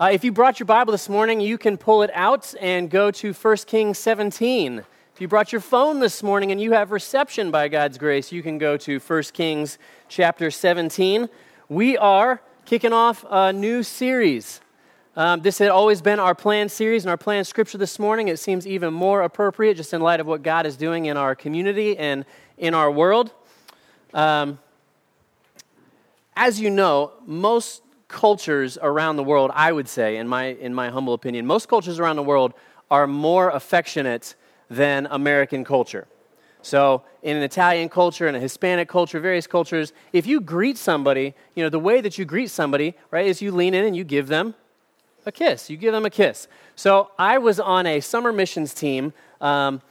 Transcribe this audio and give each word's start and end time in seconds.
Uh, 0.00 0.08
if 0.10 0.24
you 0.24 0.32
brought 0.32 0.58
your 0.58 0.66
Bible 0.66 0.90
this 0.90 1.06
morning, 1.06 1.38
you 1.38 1.58
can 1.58 1.76
pull 1.76 2.02
it 2.02 2.10
out 2.14 2.54
and 2.60 2.88
go 2.88 3.10
to 3.10 3.34
1 3.34 3.56
Kings 3.66 3.98
17. 3.98 4.78
If 4.78 5.20
you 5.20 5.28
brought 5.28 5.52
your 5.52 5.60
phone 5.60 6.00
this 6.00 6.22
morning 6.22 6.50
and 6.50 6.58
you 6.58 6.72
have 6.72 6.92
reception 6.92 7.50
by 7.50 7.68
God's 7.68 7.98
grace, 7.98 8.32
you 8.32 8.42
can 8.42 8.56
go 8.56 8.78
to 8.78 8.98
1 8.98 9.22
Kings 9.34 9.76
chapter 10.08 10.50
17. 10.50 11.28
We 11.68 11.98
are 11.98 12.40
kicking 12.64 12.94
off 12.94 13.22
a 13.28 13.52
new 13.52 13.82
series. 13.82 14.62
Um, 15.14 15.42
this 15.42 15.58
had 15.58 15.68
always 15.68 16.00
been 16.00 16.18
our 16.18 16.34
planned 16.34 16.72
series 16.72 17.04
and 17.04 17.10
our 17.10 17.18
planned 17.18 17.46
scripture 17.46 17.76
this 17.76 17.98
morning. 17.98 18.28
It 18.28 18.38
seems 18.38 18.66
even 18.66 18.94
more 18.94 19.20
appropriate 19.20 19.76
just 19.76 19.92
in 19.92 20.00
light 20.00 20.20
of 20.20 20.26
what 20.26 20.42
God 20.42 20.64
is 20.64 20.78
doing 20.78 21.04
in 21.04 21.18
our 21.18 21.34
community 21.34 21.98
and 21.98 22.24
in 22.56 22.72
our 22.72 22.90
world. 22.90 23.30
Um, 24.14 24.58
as 26.34 26.58
you 26.58 26.70
know, 26.70 27.12
most 27.26 27.81
cultures 28.12 28.78
around 28.80 29.16
the 29.16 29.24
world, 29.24 29.50
I 29.54 29.72
would 29.72 29.88
say, 29.88 30.16
in 30.16 30.28
my, 30.28 30.44
in 30.44 30.72
my 30.72 30.90
humble 30.90 31.14
opinion, 31.14 31.46
most 31.46 31.68
cultures 31.68 31.98
around 31.98 32.16
the 32.16 32.22
world 32.22 32.54
are 32.90 33.06
more 33.06 33.50
affectionate 33.50 34.36
than 34.70 35.08
American 35.10 35.64
culture. 35.64 36.06
So, 36.64 37.02
in 37.22 37.36
an 37.36 37.42
Italian 37.42 37.88
culture, 37.88 38.28
in 38.28 38.36
a 38.36 38.40
Hispanic 38.40 38.88
culture, 38.88 39.18
various 39.18 39.48
cultures, 39.48 39.92
if 40.12 40.26
you 40.26 40.40
greet 40.40 40.78
somebody, 40.78 41.34
you 41.56 41.64
know, 41.64 41.68
the 41.68 41.80
way 41.80 42.00
that 42.00 42.18
you 42.18 42.24
greet 42.24 42.50
somebody, 42.50 42.94
right, 43.10 43.26
is 43.26 43.42
you 43.42 43.50
lean 43.50 43.74
in 43.74 43.84
and 43.84 43.96
you 43.96 44.04
give 44.04 44.28
them 44.28 44.54
a 45.26 45.32
kiss. 45.32 45.68
You 45.68 45.76
give 45.76 45.92
them 45.92 46.04
a 46.04 46.10
kiss. 46.10 46.46
So, 46.76 47.10
I 47.18 47.38
was 47.38 47.58
on 47.58 47.86
a 47.86 47.98
summer 48.00 48.32
missions 48.32 48.74
team. 48.74 49.12
Um, 49.40 49.82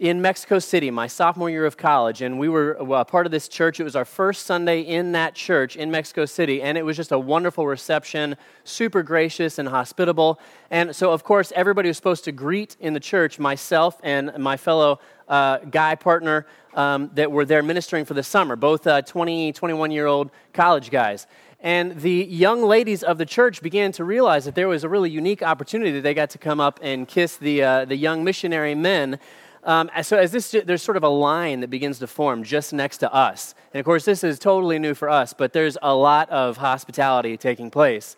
in 0.00 0.22
Mexico 0.22 0.58
City, 0.58 0.90
my 0.90 1.06
sophomore 1.06 1.50
year 1.50 1.66
of 1.66 1.76
college, 1.76 2.22
and 2.22 2.38
we 2.38 2.48
were 2.48 2.78
well, 2.80 3.04
part 3.04 3.26
of 3.26 3.32
this 3.32 3.48
church. 3.48 3.80
It 3.80 3.84
was 3.84 3.94
our 3.94 4.06
first 4.06 4.46
Sunday 4.46 4.80
in 4.80 5.12
that 5.12 5.34
church 5.34 5.76
in 5.76 5.90
Mexico 5.90 6.24
City, 6.24 6.62
and 6.62 6.78
it 6.78 6.82
was 6.86 6.96
just 6.96 7.12
a 7.12 7.18
wonderful 7.18 7.66
reception, 7.66 8.34
super 8.64 9.02
gracious 9.02 9.58
and 9.58 9.68
hospitable. 9.68 10.40
And 10.70 10.96
so, 10.96 11.12
of 11.12 11.22
course, 11.22 11.52
everybody 11.54 11.88
was 11.88 11.98
supposed 11.98 12.24
to 12.24 12.32
greet 12.32 12.78
in 12.80 12.94
the 12.94 13.00
church 13.00 13.38
myself 13.38 14.00
and 14.02 14.32
my 14.38 14.56
fellow 14.56 15.00
uh, 15.28 15.58
guy 15.58 15.96
partner 15.96 16.46
um, 16.72 17.10
that 17.12 17.30
were 17.30 17.44
there 17.44 17.62
ministering 17.62 18.06
for 18.06 18.14
the 18.14 18.22
summer, 18.22 18.56
both 18.56 18.86
uh, 18.86 19.02
20, 19.02 19.52
21 19.52 19.90
year 19.90 20.06
old 20.06 20.30
college 20.54 20.90
guys. 20.90 21.26
And 21.62 22.00
the 22.00 22.24
young 22.24 22.62
ladies 22.62 23.02
of 23.02 23.18
the 23.18 23.26
church 23.26 23.60
began 23.60 23.92
to 23.92 24.04
realize 24.04 24.46
that 24.46 24.54
there 24.54 24.66
was 24.66 24.82
a 24.82 24.88
really 24.88 25.10
unique 25.10 25.42
opportunity 25.42 25.90
that 25.90 26.00
they 26.00 26.14
got 26.14 26.30
to 26.30 26.38
come 26.38 26.58
up 26.58 26.80
and 26.82 27.06
kiss 27.06 27.36
the, 27.36 27.62
uh, 27.62 27.84
the 27.84 27.96
young 27.96 28.24
missionary 28.24 28.74
men 28.74 29.18
um, 29.64 29.90
so 30.02 30.16
as 30.16 30.32
this, 30.32 30.54
there's 30.64 30.82
sort 30.82 30.96
of 30.96 31.02
a 31.02 31.08
line 31.08 31.60
that 31.60 31.68
begins 31.68 31.98
to 31.98 32.06
form 32.06 32.42
just 32.42 32.72
next 32.72 32.98
to 32.98 33.12
us. 33.12 33.54
And 33.74 33.80
of 33.80 33.84
course, 33.84 34.04
this 34.04 34.24
is 34.24 34.38
totally 34.38 34.78
new 34.78 34.94
for 34.94 35.10
us, 35.10 35.32
but 35.34 35.52
there's 35.52 35.76
a 35.82 35.94
lot 35.94 36.30
of 36.30 36.56
hospitality 36.56 37.36
taking 37.36 37.70
place. 37.70 38.16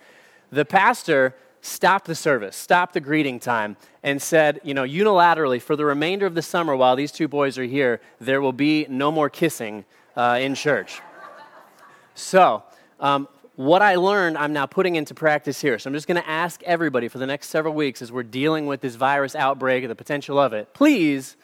The 0.50 0.64
pastor 0.64 1.34
stopped 1.60 2.06
the 2.06 2.14
service, 2.14 2.56
stopped 2.56 2.94
the 2.94 3.00
greeting 3.00 3.40
time, 3.40 3.76
and 4.02 4.20
said, 4.20 4.60
you 4.64 4.74
know, 4.74 4.84
unilaterally, 4.84 5.62
for 5.62 5.76
the 5.76 5.84
remainder 5.84 6.26
of 6.26 6.34
the 6.34 6.42
summer 6.42 6.76
while 6.76 6.96
these 6.96 7.12
two 7.12 7.28
boys 7.28 7.56
are 7.56 7.64
here, 7.64 8.00
there 8.20 8.40
will 8.40 8.52
be 8.52 8.86
no 8.88 9.10
more 9.10 9.30
kissing 9.30 9.84
uh, 10.16 10.38
in 10.40 10.54
church. 10.54 11.00
So, 12.14 12.62
um, 13.00 13.28
what 13.64 13.82
I 13.82 13.96
learned, 13.96 14.36
I'm 14.38 14.52
now 14.52 14.66
putting 14.66 14.96
into 14.96 15.14
practice 15.14 15.60
here. 15.60 15.78
So 15.78 15.88
I'm 15.88 15.94
just 15.94 16.06
going 16.06 16.20
to 16.20 16.28
ask 16.28 16.62
everybody 16.62 17.08
for 17.08 17.18
the 17.18 17.26
next 17.26 17.48
several 17.48 17.74
weeks 17.74 18.02
as 18.02 18.10
we're 18.10 18.22
dealing 18.22 18.66
with 18.66 18.80
this 18.80 18.94
virus 18.94 19.34
outbreak 19.34 19.84
and 19.84 19.90
the 19.90 19.96
potential 19.96 20.38
of 20.38 20.52
it, 20.52 20.72
please 20.74 21.36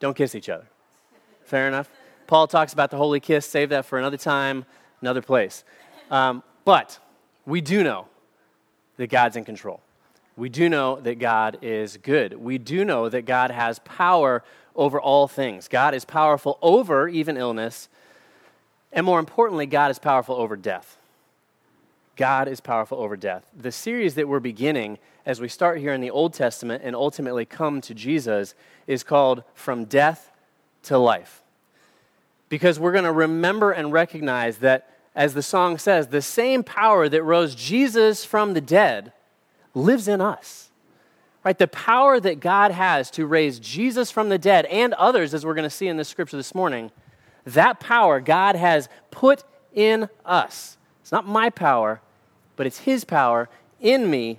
don't 0.00 0.16
kiss 0.16 0.34
each 0.34 0.48
other. 0.48 0.66
Fair 1.44 1.68
enough? 1.68 1.88
Paul 2.26 2.46
talks 2.46 2.72
about 2.72 2.90
the 2.90 2.96
holy 2.96 3.20
kiss. 3.20 3.46
Save 3.46 3.70
that 3.70 3.84
for 3.84 3.98
another 3.98 4.16
time, 4.16 4.64
another 5.00 5.22
place. 5.22 5.64
Um, 6.10 6.42
but 6.64 6.98
we 7.44 7.60
do 7.60 7.82
know 7.82 8.06
that 8.96 9.08
God's 9.08 9.36
in 9.36 9.44
control. 9.44 9.80
We 10.36 10.48
do 10.48 10.68
know 10.68 11.00
that 11.00 11.18
God 11.18 11.58
is 11.62 11.96
good. 11.96 12.34
We 12.34 12.58
do 12.58 12.84
know 12.84 13.08
that 13.08 13.22
God 13.24 13.50
has 13.50 13.78
power 13.80 14.44
over 14.74 15.00
all 15.00 15.28
things. 15.28 15.68
God 15.68 15.94
is 15.94 16.04
powerful 16.04 16.58
over 16.60 17.08
even 17.08 17.36
illness. 17.36 17.88
And 18.92 19.06
more 19.06 19.18
importantly, 19.18 19.66
God 19.66 19.90
is 19.90 19.98
powerful 19.98 20.36
over 20.36 20.56
death. 20.56 20.98
God 22.16 22.48
is 22.48 22.60
powerful 22.60 22.98
over 22.98 23.16
death. 23.16 23.44
The 23.54 23.70
series 23.70 24.14
that 24.14 24.26
we're 24.26 24.40
beginning 24.40 24.98
as 25.26 25.40
we 25.40 25.48
start 25.48 25.78
here 25.78 25.92
in 25.92 26.00
the 26.00 26.10
Old 26.10 26.32
Testament 26.32 26.82
and 26.84 26.96
ultimately 26.96 27.44
come 27.44 27.80
to 27.82 27.94
Jesus 27.94 28.54
is 28.86 29.02
called 29.02 29.44
From 29.54 29.84
Death 29.84 30.30
to 30.84 30.96
Life. 30.98 31.42
Because 32.48 32.80
we're 32.80 32.92
going 32.92 33.04
to 33.04 33.12
remember 33.12 33.72
and 33.72 33.92
recognize 33.92 34.58
that, 34.58 34.88
as 35.14 35.34
the 35.34 35.42
song 35.42 35.78
says, 35.78 36.08
the 36.08 36.22
same 36.22 36.62
power 36.62 37.08
that 37.08 37.22
rose 37.22 37.54
Jesus 37.54 38.24
from 38.24 38.54
the 38.54 38.60
dead 38.60 39.12
lives 39.74 40.08
in 40.08 40.20
us. 40.20 40.70
Right? 41.44 41.58
The 41.58 41.68
power 41.68 42.18
that 42.18 42.40
God 42.40 42.70
has 42.70 43.10
to 43.12 43.26
raise 43.26 43.58
Jesus 43.58 44.10
from 44.10 44.30
the 44.30 44.38
dead 44.38 44.64
and 44.66 44.94
others, 44.94 45.34
as 45.34 45.44
we're 45.44 45.54
going 45.54 45.64
to 45.64 45.70
see 45.70 45.86
in 45.86 45.96
this 45.96 46.08
scripture 46.08 46.36
this 46.36 46.54
morning, 46.54 46.90
that 47.44 47.78
power 47.78 48.20
God 48.20 48.56
has 48.56 48.88
put 49.10 49.44
in 49.72 50.08
us. 50.24 50.76
It's 51.02 51.12
not 51.12 51.26
my 51.26 51.50
power, 51.50 52.00
but 52.56 52.66
it's 52.66 52.78
His 52.80 53.04
power 53.04 53.48
in 53.80 54.10
me 54.10 54.38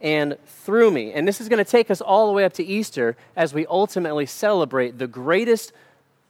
and 0.00 0.36
through 0.46 0.90
me. 0.90 1.12
And 1.12 1.28
this 1.28 1.40
is 1.40 1.48
going 1.48 1.62
to 1.62 1.70
take 1.70 1.90
us 1.90 2.00
all 2.00 2.26
the 2.26 2.32
way 2.32 2.44
up 2.44 2.54
to 2.54 2.64
Easter 2.64 3.16
as 3.36 3.52
we 3.52 3.66
ultimately 3.66 4.26
celebrate 4.26 4.98
the 4.98 5.06
greatest 5.06 5.72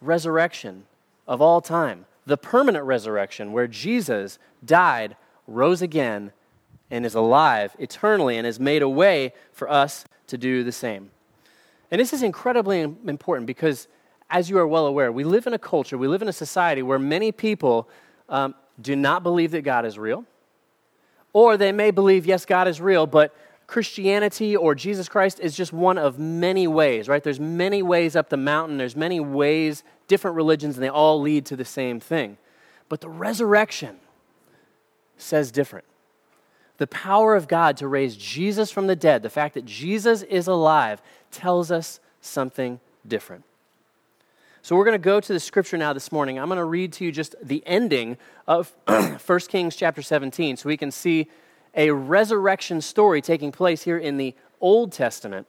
resurrection 0.00 0.84
of 1.26 1.40
all 1.40 1.60
time 1.60 2.06
the 2.26 2.36
permanent 2.36 2.84
resurrection, 2.84 3.50
where 3.52 3.66
Jesus 3.66 4.38
died, 4.64 5.16
rose 5.46 5.82
again, 5.82 6.32
and 6.90 7.04
is 7.04 7.14
alive 7.14 7.74
eternally 7.78 8.36
and 8.36 8.46
has 8.46 8.60
made 8.60 8.82
a 8.82 8.88
way 8.88 9.32
for 9.52 9.68
us 9.70 10.04
to 10.28 10.38
do 10.38 10.62
the 10.62 10.72
same. 10.72 11.10
And 11.90 12.00
this 12.00 12.12
is 12.12 12.22
incredibly 12.22 12.80
important 12.80 13.46
because, 13.46 13.88
as 14.28 14.48
you 14.48 14.58
are 14.58 14.66
well 14.66 14.86
aware, 14.86 15.10
we 15.10 15.24
live 15.24 15.46
in 15.46 15.54
a 15.54 15.58
culture, 15.58 15.98
we 15.98 16.06
live 16.06 16.22
in 16.22 16.28
a 16.28 16.32
society 16.32 16.82
where 16.82 16.98
many 16.98 17.32
people 17.32 17.88
um, 18.28 18.54
do 18.80 18.94
not 18.94 19.22
believe 19.22 19.50
that 19.50 19.62
God 19.62 19.84
is 19.84 19.98
real 19.98 20.24
or 21.32 21.56
they 21.56 21.72
may 21.72 21.90
believe, 21.90 22.26
yes, 22.26 22.44
God 22.44 22.68
is 22.68 22.80
real, 22.80 23.06
but 23.06 23.34
Christianity 23.66 24.56
or 24.56 24.74
Jesus 24.74 25.08
Christ 25.08 25.38
is 25.40 25.56
just 25.56 25.72
one 25.72 25.96
of 25.96 26.18
many 26.18 26.66
ways, 26.66 27.08
right? 27.08 27.22
There's 27.22 27.38
many 27.38 27.82
ways 27.82 28.16
up 28.16 28.28
the 28.28 28.36
mountain, 28.36 28.78
there's 28.78 28.96
many 28.96 29.20
ways, 29.20 29.84
different 30.08 30.36
religions, 30.36 30.76
and 30.76 30.82
they 30.82 30.88
all 30.88 31.20
lead 31.20 31.46
to 31.46 31.56
the 31.56 31.64
same 31.64 32.00
thing. 32.00 32.36
But 32.88 33.00
the 33.00 33.08
resurrection 33.08 33.98
says 35.16 35.52
different. 35.52 35.84
The 36.78 36.88
power 36.88 37.36
of 37.36 37.46
God 37.46 37.76
to 37.76 37.86
raise 37.86 38.16
Jesus 38.16 38.72
from 38.72 38.88
the 38.88 38.96
dead, 38.96 39.22
the 39.22 39.30
fact 39.30 39.54
that 39.54 39.66
Jesus 39.66 40.22
is 40.22 40.48
alive, 40.48 41.00
tells 41.30 41.70
us 41.70 42.00
something 42.20 42.80
different. 43.06 43.44
So 44.62 44.76
we're 44.76 44.84
going 44.84 44.94
to 44.94 44.98
go 44.98 45.20
to 45.20 45.32
the 45.32 45.40
scripture 45.40 45.78
now 45.78 45.94
this 45.94 46.12
morning. 46.12 46.38
I'm 46.38 46.48
going 46.48 46.58
to 46.58 46.64
read 46.64 46.92
to 46.94 47.04
you 47.04 47.12
just 47.12 47.34
the 47.42 47.62
ending 47.66 48.18
of 48.46 48.72
1 48.86 49.40
Kings 49.48 49.74
chapter 49.74 50.02
17 50.02 50.58
so 50.58 50.68
we 50.68 50.76
can 50.76 50.90
see 50.90 51.28
a 51.74 51.90
resurrection 51.90 52.82
story 52.82 53.22
taking 53.22 53.52
place 53.52 53.82
here 53.84 53.96
in 53.96 54.18
the 54.18 54.34
Old 54.60 54.92
Testament. 54.92 55.46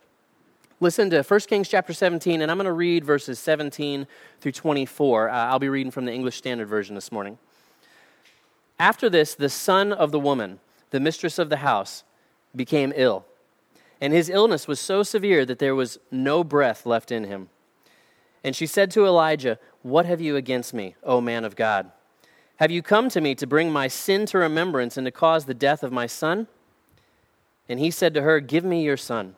Listen 0.79 1.09
to 1.09 1.23
1 1.23 1.39
Kings 1.41 1.67
chapter 1.67 1.91
17, 1.91 2.41
and 2.41 2.49
I'm 2.49 2.57
going 2.57 2.65
to 2.65 2.71
read 2.71 3.03
verses 3.03 3.37
17 3.37 4.07
through 4.39 4.51
24. 4.53 5.29
Uh, 5.29 5.33
I'll 5.33 5.59
be 5.59 5.69
reading 5.69 5.91
from 5.91 6.05
the 6.05 6.13
English 6.13 6.37
Standard 6.37 6.69
Version 6.69 6.95
this 6.95 7.11
morning. 7.11 7.37
After 8.79 9.09
this, 9.09 9.35
the 9.35 9.49
son 9.49 9.91
of 9.91 10.11
the 10.11 10.19
woman, 10.19 10.59
the 10.91 11.01
mistress 11.01 11.37
of 11.37 11.49
the 11.49 11.57
house, 11.57 12.05
became 12.55 12.93
ill, 12.95 13.25
and 13.99 14.13
his 14.13 14.29
illness 14.29 14.67
was 14.67 14.79
so 14.79 15.03
severe 15.03 15.45
that 15.45 15.59
there 15.59 15.75
was 15.75 15.99
no 16.09 16.43
breath 16.45 16.85
left 16.85 17.11
in 17.11 17.25
him. 17.25 17.49
And 18.43 18.55
she 18.55 18.65
said 18.65 18.91
to 18.91 19.05
Elijah, 19.05 19.59
What 19.83 20.05
have 20.05 20.21
you 20.21 20.35
against 20.35 20.73
me, 20.73 20.95
O 21.03 21.21
man 21.21 21.45
of 21.45 21.55
God? 21.55 21.91
Have 22.57 22.71
you 22.71 22.81
come 22.81 23.09
to 23.09 23.21
me 23.21 23.33
to 23.35 23.47
bring 23.47 23.71
my 23.71 23.87
sin 23.87 24.25
to 24.27 24.37
remembrance 24.37 24.97
and 24.97 25.05
to 25.05 25.11
cause 25.11 25.45
the 25.45 25.53
death 25.53 25.83
of 25.83 25.91
my 25.91 26.07
son? 26.07 26.47
And 27.67 27.79
he 27.79 27.91
said 27.91 28.13
to 28.13 28.21
her, 28.21 28.39
Give 28.39 28.63
me 28.63 28.83
your 28.83 28.97
son. 28.97 29.35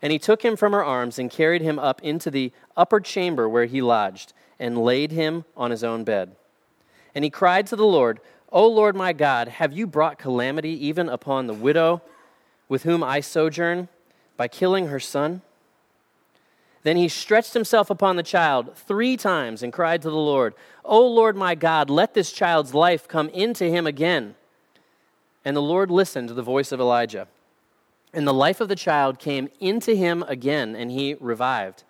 And 0.00 0.12
he 0.12 0.18
took 0.18 0.44
him 0.44 0.56
from 0.56 0.72
her 0.72 0.84
arms 0.84 1.18
and 1.18 1.30
carried 1.30 1.62
him 1.62 1.78
up 1.78 2.02
into 2.02 2.30
the 2.30 2.52
upper 2.76 3.00
chamber 3.00 3.48
where 3.48 3.64
he 3.64 3.82
lodged, 3.82 4.32
and 4.58 4.78
laid 4.78 5.12
him 5.12 5.44
on 5.56 5.70
his 5.70 5.84
own 5.84 6.04
bed. 6.04 6.34
And 7.14 7.24
he 7.24 7.30
cried 7.30 7.66
to 7.68 7.76
the 7.76 7.86
Lord, 7.86 8.20
O 8.50 8.66
Lord 8.66 8.96
my 8.96 9.12
God, 9.12 9.48
have 9.48 9.72
you 9.72 9.86
brought 9.86 10.18
calamity 10.18 10.86
even 10.86 11.08
upon 11.08 11.46
the 11.46 11.54
widow 11.54 12.02
with 12.68 12.82
whom 12.82 13.02
I 13.02 13.20
sojourn 13.20 13.88
by 14.36 14.48
killing 14.48 14.88
her 14.88 15.00
son? 15.00 15.42
Then 16.82 16.96
he 16.96 17.08
stretched 17.08 17.54
himself 17.54 17.90
upon 17.90 18.16
the 18.16 18.22
child 18.22 18.76
three 18.76 19.16
times 19.16 19.62
and 19.62 19.72
cried 19.72 20.02
to 20.02 20.10
the 20.10 20.16
Lord, 20.16 20.54
O 20.84 21.06
Lord 21.06 21.36
my 21.36 21.54
God, 21.54 21.90
let 21.90 22.14
this 22.14 22.32
child's 22.32 22.74
life 22.74 23.08
come 23.08 23.28
into 23.30 23.64
him 23.64 23.86
again. 23.86 24.34
And 25.44 25.56
the 25.56 25.62
Lord 25.62 25.90
listened 25.90 26.28
to 26.28 26.34
the 26.34 26.42
voice 26.42 26.72
of 26.72 26.80
Elijah. 26.80 27.28
And 28.12 28.26
the 28.26 28.34
life 28.34 28.60
of 28.60 28.68
the 28.68 28.76
child 28.76 29.18
came 29.18 29.48
into 29.60 29.94
him 29.94 30.24
again, 30.28 30.74
and 30.74 30.90
he 30.90 31.16
revived. 31.20 31.84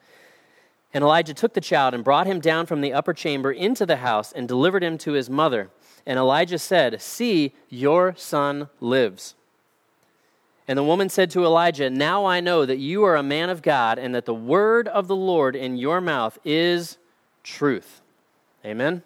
And 0.92 1.04
Elijah 1.04 1.34
took 1.34 1.54
the 1.54 1.60
child 1.60 1.94
and 1.94 2.02
brought 2.02 2.26
him 2.26 2.40
down 2.40 2.66
from 2.66 2.80
the 2.80 2.92
upper 2.92 3.12
chamber 3.12 3.52
into 3.52 3.84
the 3.84 3.96
house 3.96 4.32
and 4.32 4.48
delivered 4.48 4.82
him 4.82 4.98
to 4.98 5.12
his 5.12 5.28
mother. 5.28 5.70
And 6.06 6.18
Elijah 6.18 6.58
said, 6.58 7.00
See, 7.02 7.54
your 7.68 8.14
son 8.16 8.68
lives. 8.80 9.34
And 10.68 10.76
the 10.76 10.84
woman 10.84 11.08
said 11.08 11.30
to 11.30 11.44
Elijah, 11.44 11.88
Now 11.88 12.26
I 12.26 12.40
know 12.40 12.66
that 12.66 12.76
you 12.76 13.02
are 13.04 13.16
a 13.16 13.22
man 13.22 13.48
of 13.48 13.62
God, 13.62 13.98
and 13.98 14.14
that 14.14 14.26
the 14.26 14.34
word 14.34 14.86
of 14.86 15.08
the 15.08 15.16
Lord 15.16 15.56
in 15.56 15.78
your 15.78 16.00
mouth 16.02 16.38
is 16.44 16.98
truth. 17.42 18.02
Amen. 18.64 19.02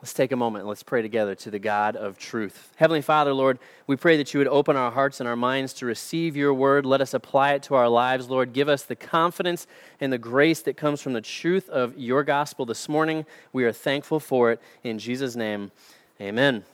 Let's 0.00 0.14
take 0.14 0.32
a 0.32 0.36
moment 0.36 0.62
and 0.62 0.68
let's 0.68 0.82
pray 0.82 1.02
together 1.02 1.34
to 1.34 1.50
the 1.50 1.58
God 1.58 1.96
of 1.96 2.16
truth. 2.16 2.72
Heavenly 2.76 3.02
Father, 3.02 3.32
Lord, 3.32 3.58
we 3.86 3.96
pray 3.96 4.16
that 4.16 4.32
you 4.32 4.38
would 4.38 4.46
open 4.46 4.76
our 4.76 4.90
hearts 4.90 5.20
and 5.20 5.28
our 5.28 5.36
minds 5.36 5.72
to 5.74 5.86
receive 5.86 6.36
your 6.36 6.54
word. 6.54 6.86
Let 6.86 7.00
us 7.00 7.12
apply 7.12 7.54
it 7.54 7.62
to 7.64 7.74
our 7.74 7.88
lives, 7.88 8.30
Lord. 8.30 8.52
Give 8.52 8.68
us 8.68 8.82
the 8.82 8.94
confidence 8.94 9.66
and 10.00 10.12
the 10.12 10.18
grace 10.18 10.60
that 10.62 10.76
comes 10.76 11.02
from 11.02 11.12
the 11.12 11.20
truth 11.20 11.68
of 11.68 11.98
your 11.98 12.22
gospel 12.24 12.64
this 12.64 12.88
morning. 12.88 13.26
We 13.52 13.64
are 13.64 13.72
thankful 13.72 14.20
for 14.20 14.52
it. 14.52 14.62
In 14.84 14.98
Jesus' 14.98 15.34
name, 15.34 15.72
amen. 16.20 16.64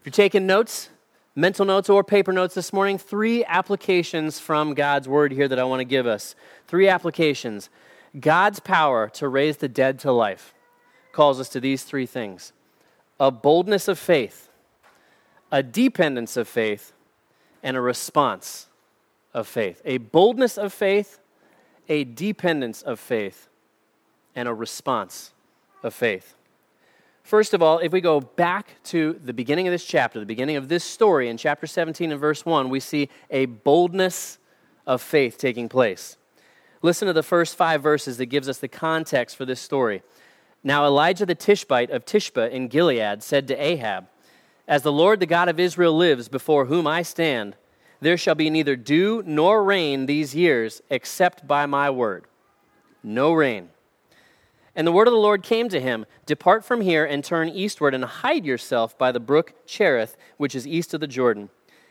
If 0.00 0.06
you're 0.06 0.12
taking 0.12 0.46
notes, 0.46 0.90
mental 1.38 1.64
notes 1.64 1.88
or 1.88 2.02
paper 2.02 2.32
notes 2.32 2.54
this 2.54 2.72
morning, 2.72 2.98
three 2.98 3.44
applications 3.44 4.40
from 4.40 4.74
God's 4.74 5.06
word 5.08 5.30
here 5.30 5.46
that 5.46 5.58
I 5.58 5.62
want 5.62 5.78
to 5.78 5.84
give 5.84 6.04
us. 6.04 6.34
Three 6.66 6.88
applications 6.88 7.70
God's 8.18 8.58
power 8.58 9.08
to 9.10 9.28
raise 9.28 9.58
the 9.58 9.68
dead 9.68 10.00
to 10.00 10.10
life 10.10 10.52
calls 11.12 11.38
us 11.38 11.48
to 11.50 11.60
these 11.60 11.84
three 11.84 12.06
things 12.06 12.52
a 13.20 13.30
boldness 13.30 13.86
of 13.86 14.00
faith, 14.00 14.48
a 15.52 15.62
dependence 15.62 16.36
of 16.36 16.48
faith, 16.48 16.92
and 17.62 17.76
a 17.76 17.80
response 17.80 18.66
of 19.32 19.46
faith. 19.46 19.80
A 19.84 19.98
boldness 19.98 20.58
of 20.58 20.72
faith, 20.72 21.20
a 21.88 22.02
dependence 22.02 22.82
of 22.82 22.98
faith, 22.98 23.48
and 24.34 24.48
a 24.48 24.54
response 24.54 25.32
of 25.84 25.94
faith. 25.94 26.34
First 27.28 27.52
of 27.52 27.60
all, 27.60 27.78
if 27.80 27.92
we 27.92 28.00
go 28.00 28.22
back 28.22 28.82
to 28.84 29.20
the 29.22 29.34
beginning 29.34 29.68
of 29.68 29.70
this 29.70 29.84
chapter, 29.84 30.18
the 30.18 30.24
beginning 30.24 30.56
of 30.56 30.70
this 30.70 30.82
story 30.82 31.28
in 31.28 31.36
chapter 31.36 31.66
17 31.66 32.10
and 32.10 32.18
verse 32.18 32.46
1, 32.46 32.70
we 32.70 32.80
see 32.80 33.10
a 33.28 33.44
boldness 33.44 34.38
of 34.86 35.02
faith 35.02 35.36
taking 35.36 35.68
place. 35.68 36.16
Listen 36.80 37.06
to 37.06 37.12
the 37.12 37.22
first 37.22 37.54
five 37.54 37.82
verses 37.82 38.16
that 38.16 38.26
gives 38.26 38.48
us 38.48 38.56
the 38.56 38.66
context 38.66 39.36
for 39.36 39.44
this 39.44 39.60
story. 39.60 40.02
Now 40.64 40.86
Elijah 40.86 41.26
the 41.26 41.34
Tishbite 41.34 41.90
of 41.90 42.06
Tishbe 42.06 42.50
in 42.50 42.68
Gilead 42.68 43.22
said 43.22 43.46
to 43.48 43.62
Ahab, 43.62 44.06
As 44.66 44.80
the 44.80 44.90
Lord 44.90 45.20
the 45.20 45.26
God 45.26 45.50
of 45.50 45.60
Israel 45.60 45.94
lives, 45.94 46.30
before 46.30 46.64
whom 46.64 46.86
I 46.86 47.02
stand, 47.02 47.56
there 48.00 48.16
shall 48.16 48.36
be 48.36 48.48
neither 48.48 48.74
dew 48.74 49.22
nor 49.26 49.62
rain 49.62 50.06
these 50.06 50.34
years, 50.34 50.80
except 50.88 51.46
by 51.46 51.66
my 51.66 51.90
word. 51.90 52.24
No 53.02 53.34
rain. 53.34 53.68
And 54.78 54.86
the 54.86 54.92
word 54.92 55.08
of 55.08 55.12
the 55.12 55.18
Lord 55.18 55.42
came 55.42 55.68
to 55.70 55.80
him 55.80 56.06
Depart 56.24 56.64
from 56.64 56.82
here 56.82 57.04
and 57.04 57.24
turn 57.24 57.48
eastward 57.48 57.94
and 57.94 58.04
hide 58.04 58.46
yourself 58.46 58.96
by 58.96 59.10
the 59.10 59.18
brook 59.18 59.52
Cherith, 59.66 60.16
which 60.36 60.54
is 60.54 60.68
east 60.68 60.94
of 60.94 61.00
the 61.00 61.08
Jordan. 61.08 61.50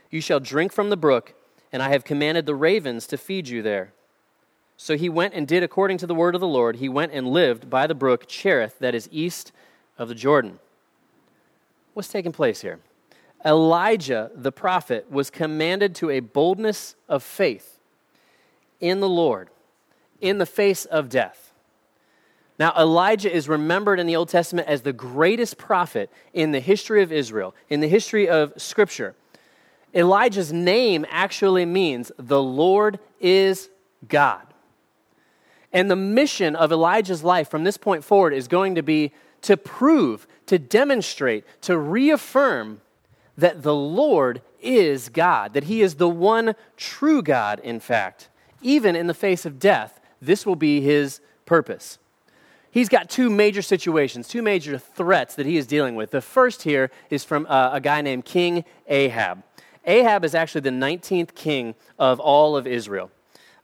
You 0.10 0.22
shall 0.22 0.40
drink 0.40 0.72
from 0.72 0.90
the 0.90 0.96
brook, 0.96 1.34
and 1.74 1.84
I 1.84 1.90
have 1.90 2.06
commanded 2.06 2.46
the 2.46 2.56
ravens 2.56 3.06
to 3.08 3.18
feed 3.18 3.50
you 3.50 3.62
there. 3.62 3.92
So 4.78 4.96
he 4.96 5.10
went 5.10 5.34
and 5.34 5.46
did 5.46 5.64
according 5.64 5.98
to 5.98 6.08
the 6.08 6.16
word 6.16 6.34
of 6.34 6.40
the 6.40 6.48
Lord. 6.48 6.78
He 6.78 6.88
went 6.88 7.12
and 7.12 7.28
lived 7.28 7.70
by 7.70 7.88
the 7.88 7.94
brook 7.94 8.26
Cherith, 8.26 8.80
that 8.80 8.96
is 8.96 9.10
east 9.12 9.52
of 9.98 10.08
the 10.08 10.16
Jordan. 10.16 10.60
What's 11.94 12.08
taking 12.08 12.32
place 12.32 12.62
here? 12.62 12.80
Elijah 13.44 14.32
the 14.34 14.54
prophet 14.54 15.12
was 15.12 15.30
commanded 15.30 15.94
to 15.96 16.10
a 16.10 16.22
boldness 16.22 16.96
of 17.10 17.22
faith 17.22 17.82
in 18.80 19.02
the 19.02 19.10
Lord 19.10 19.50
in 20.22 20.38
the 20.38 20.46
face 20.46 20.86
of 20.86 21.10
death. 21.10 21.47
Now, 22.60 22.74
Elijah 22.78 23.32
is 23.32 23.48
remembered 23.48 24.00
in 24.00 24.08
the 24.08 24.16
Old 24.16 24.30
Testament 24.30 24.68
as 24.68 24.82
the 24.82 24.94
greatest 24.94 25.58
prophet 25.58 26.10
in 26.34 26.52
the 26.52 26.60
history 26.60 27.04
of 27.04 27.12
Israel, 27.12 27.54
in 27.70 27.82
the 27.82 27.88
history 27.88 28.28
of 28.28 28.54
Scripture. 28.58 29.16
Elijah's 29.94 30.52
name 30.52 31.06
actually 31.10 31.66
means 31.66 32.12
the 32.18 32.42
Lord 32.42 33.00
is 33.20 33.70
God. 34.08 34.42
And 35.72 35.92
the 35.92 35.96
mission 35.96 36.56
of 36.56 36.72
Elijah's 36.72 37.24
life 37.24 37.50
from 37.50 37.64
this 37.64 37.78
point 37.78 38.04
forward 38.04 38.34
is 38.34 38.48
going 38.48 38.76
to 38.76 38.84
be 38.84 39.12
to 39.44 39.56
prove, 39.56 40.26
to 40.48 40.58
demonstrate, 40.58 41.46
to 41.62 41.78
reaffirm 41.78 42.82
that 43.38 43.62
the 43.62 43.76
Lord 43.76 44.42
is 44.62 45.10
God, 45.10 45.54
that 45.54 45.66
He 45.66 45.82
is 45.82 45.96
the 45.96 46.10
one 46.10 46.56
true 46.76 47.22
God, 47.22 47.60
in 47.60 47.80
fact. 47.80 48.30
Even 48.62 48.96
in 48.96 49.06
the 49.06 49.14
face 49.14 49.46
of 49.46 49.60
death, 49.60 50.00
this 50.20 50.46
will 50.46 50.56
be 50.56 50.82
His 50.82 51.22
purpose. 51.46 52.00
He's 52.78 52.90
got 52.90 53.10
two 53.10 53.32
major 53.32 53.64
situations, 53.64 54.28
two 54.28 54.44
major 54.44 54.78
threats 54.78 55.34
that 55.34 55.48
he 55.48 55.58
is 55.58 55.66
dealing 55.66 55.96
with. 55.96 56.12
The 56.12 56.22
first 56.22 56.62
here 56.62 56.92
is 57.10 57.24
from 57.24 57.48
uh, 57.50 57.72
a 57.74 57.82
guy 57.82 58.02
named 58.02 58.24
King 58.24 58.66
Ahab. 58.86 59.42
Ahab 59.84 60.24
is 60.24 60.36
actually 60.36 60.62
the 60.62 60.70
19th 60.70 61.34
king 61.34 61.74
of 61.98 62.20
all 62.20 62.56
of 62.56 62.68
Israel. 62.68 63.10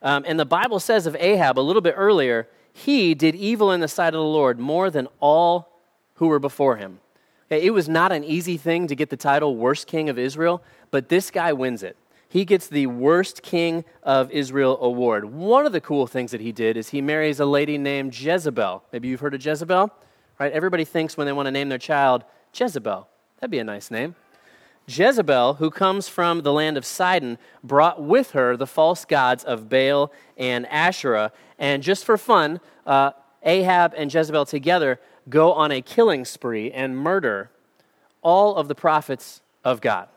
Um, 0.01 0.25
and 0.25 0.39
the 0.39 0.47
Bible 0.47 0.79
says 0.79 1.05
of 1.05 1.15
Ahab 1.19 1.59
a 1.59 1.61
little 1.61 1.83
bit 1.83 1.93
earlier, 1.95 2.47
he 2.73 3.13
did 3.13 3.35
evil 3.35 3.71
in 3.71 3.81
the 3.81 3.87
sight 3.87 4.15
of 4.15 4.19
the 4.19 4.23
Lord 4.23 4.57
more 4.57 4.89
than 4.89 5.07
all 5.19 5.79
who 6.15 6.25
were 6.25 6.39
before 6.39 6.77
him. 6.77 6.99
It 7.51 7.71
was 7.71 7.87
not 7.87 8.11
an 8.11 8.23
easy 8.23 8.57
thing 8.57 8.87
to 8.87 8.95
get 8.95 9.11
the 9.11 9.15
title 9.15 9.55
worst 9.55 9.85
king 9.85 10.09
of 10.09 10.17
Israel, 10.17 10.63
but 10.89 11.09
this 11.09 11.29
guy 11.29 11.53
wins 11.53 11.83
it. 11.83 11.97
He 12.33 12.45
gets 12.45 12.67
the 12.67 12.87
worst 12.87 13.43
king 13.43 13.85
of 14.01 14.31
Israel 14.31 14.79
award. 14.81 15.25
One 15.25 15.67
of 15.67 15.71
the 15.71 15.79
cool 15.79 16.07
things 16.07 16.31
that 16.31 16.41
he 16.41 16.51
did 16.51 16.77
is 16.77 16.89
he 16.89 16.99
marries 16.99 17.39
a 17.39 17.45
lady 17.45 17.77
named 17.77 18.19
Jezebel. 18.19 18.83
Maybe 18.91 19.07
you've 19.07 19.19
heard 19.19 19.35
of 19.35 19.45
Jezebel, 19.45 19.91
right? 20.39 20.51
Everybody 20.51 20.83
thinks 20.83 21.15
when 21.15 21.27
they 21.27 21.31
want 21.31 21.45
to 21.45 21.51
name 21.51 21.69
their 21.69 21.77
child 21.77 22.23
Jezebel. 22.51 23.07
That'd 23.39 23.51
be 23.51 23.59
a 23.59 23.63
nice 23.63 23.91
name. 23.91 24.15
Jezebel, 24.87 25.53
who 25.53 25.69
comes 25.69 26.07
from 26.07 26.41
the 26.41 26.51
land 26.51 26.75
of 26.75 26.87
Sidon, 26.87 27.37
brought 27.63 28.01
with 28.01 28.31
her 28.31 28.57
the 28.57 28.65
false 28.65 29.05
gods 29.05 29.43
of 29.43 29.69
Baal 29.69 30.11
and 30.35 30.65
Asherah. 30.71 31.31
And 31.59 31.83
just 31.83 32.03
for 32.03 32.17
fun, 32.17 32.59
uh, 32.87 33.11
Ahab 33.43 33.93
and 33.95 34.11
Jezebel 34.11 34.47
together 34.47 34.99
go 35.29 35.53
on 35.53 35.71
a 35.71 35.83
killing 35.83 36.25
spree 36.25 36.71
and 36.71 36.97
murder 36.97 37.51
all 38.23 38.55
of 38.55 38.67
the 38.67 38.73
prophets 38.73 39.43
of 39.63 39.81
God, 39.81 40.07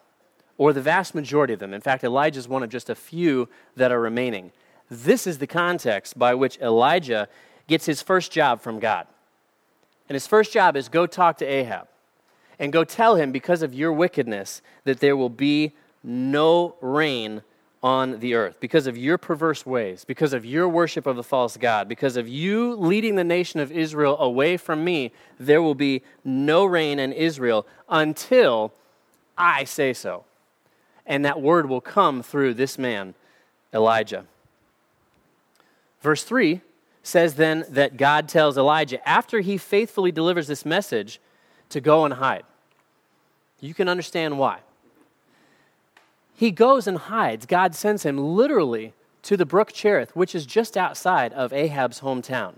or 0.58 0.73
the 0.73 0.81
vast 0.81 1.14
majority 1.14 1.53
of 1.53 1.61
them. 1.61 1.75
In 1.75 1.81
fact, 1.81 2.05
Elijah 2.05 2.38
is 2.38 2.49
one 2.49 2.62
of 2.62 2.70
just 2.70 2.91
a 2.91 2.94
few 2.94 3.49
that 3.76 3.93
are 3.93 4.00
remaining. 4.00 4.53
This 4.91 5.26
is 5.26 5.38
the 5.38 5.47
context 5.47 6.19
by 6.19 6.35
which 6.35 6.58
Elijah 6.58 7.29
gets 7.67 7.87
his 7.87 8.03
first 8.03 8.32
job 8.32 8.61
from 8.61 8.79
God. 8.79 9.06
And 10.08 10.14
his 10.14 10.26
first 10.26 10.53
job 10.53 10.76
is 10.76 10.88
go 10.88 11.06
talk 11.06 11.38
to 11.38 11.44
Ahab 11.44 11.88
and 12.58 12.73
go 12.73 12.85
tell 12.85 13.17
him, 13.17 13.32
because 13.32 13.62
of 13.62 13.75
your 13.75 13.93
wickedness, 13.93 14.62
that 14.85 15.00
there 15.00 15.17
will 15.17 15.29
be 15.29 15.73
no 16.03 16.76
rain 16.81 17.43
on 17.82 18.20
the 18.20 18.35
earth. 18.35 18.58
Because 18.60 18.86
of 18.86 18.96
your 18.96 19.19
perverse 19.19 19.67
ways, 19.67 20.05
because 20.05 20.32
of 20.32 20.44
your 20.44 20.69
worship 20.69 21.06
of 21.06 21.17
the 21.17 21.22
false 21.22 21.56
God, 21.56 21.89
because 21.89 22.17
of 22.17 22.27
you 22.27 22.75
leading 22.75 23.17
the 23.17 23.25
nation 23.25 23.60
of 23.60 23.70
Israel 23.70 24.17
away 24.19 24.56
from 24.56 24.84
me, 24.84 25.13
there 25.39 25.60
will 25.60 25.75
be 25.75 26.03
no 26.25 26.65
rain 26.65 26.98
in 26.98 27.13
Israel 27.13 27.67
until 27.89 28.72
I 29.36 29.65
say 29.65 29.93
so. 29.93 30.25
And 31.06 31.25
that 31.25 31.41
word 31.41 31.69
will 31.69 31.81
come 31.81 32.22
through 32.22 32.55
this 32.55 32.79
man, 32.79 33.15
Elijah. 33.72 34.25
Verse 36.01 36.25
3 36.25 36.60
says 37.03 37.34
then 37.34 37.65
that 37.69 37.96
God 37.96 38.29
tells 38.29 38.58
Elijah, 38.58 39.06
after 39.08 39.41
he 39.41 39.56
faithfully 39.56 40.10
delivers 40.10 40.48
this 40.48 40.65
message, 40.65 41.20
to 41.69 41.81
go 41.81 42.05
and 42.05 42.15
hide. 42.15 42.44
You 43.60 43.75
can 43.75 43.89
understand 43.89 44.39
why. 44.39 44.58
He 46.34 46.51
goes 46.51 46.86
and 46.86 46.98
hides. 46.98 47.46
God 47.46 47.75
sends 47.75 48.03
him 48.05 48.19
literally 48.19 48.93
to 49.22 49.36
the 49.36 49.46
brook 49.46 49.72
Cherith, 49.72 50.15
which 50.15 50.34
is 50.34 50.46
just 50.46 50.77
outside 50.77 51.32
of 51.32 51.53
Ahab's 51.53 52.01
hometown, 52.01 52.55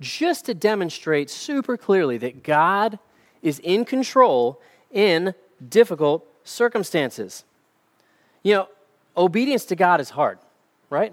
just 0.00 0.44
to 0.46 0.54
demonstrate 0.54 1.30
super 1.30 1.76
clearly 1.76 2.18
that 2.18 2.42
God 2.42 2.98
is 3.42 3.58
in 3.60 3.84
control 3.84 4.60
in 4.92 5.34
difficult 5.68 6.26
circumstances. 6.44 7.44
You 8.46 8.54
know, 8.54 8.68
obedience 9.16 9.64
to 9.64 9.74
God 9.74 10.00
is 10.00 10.08
hard, 10.08 10.38
right? 10.88 11.12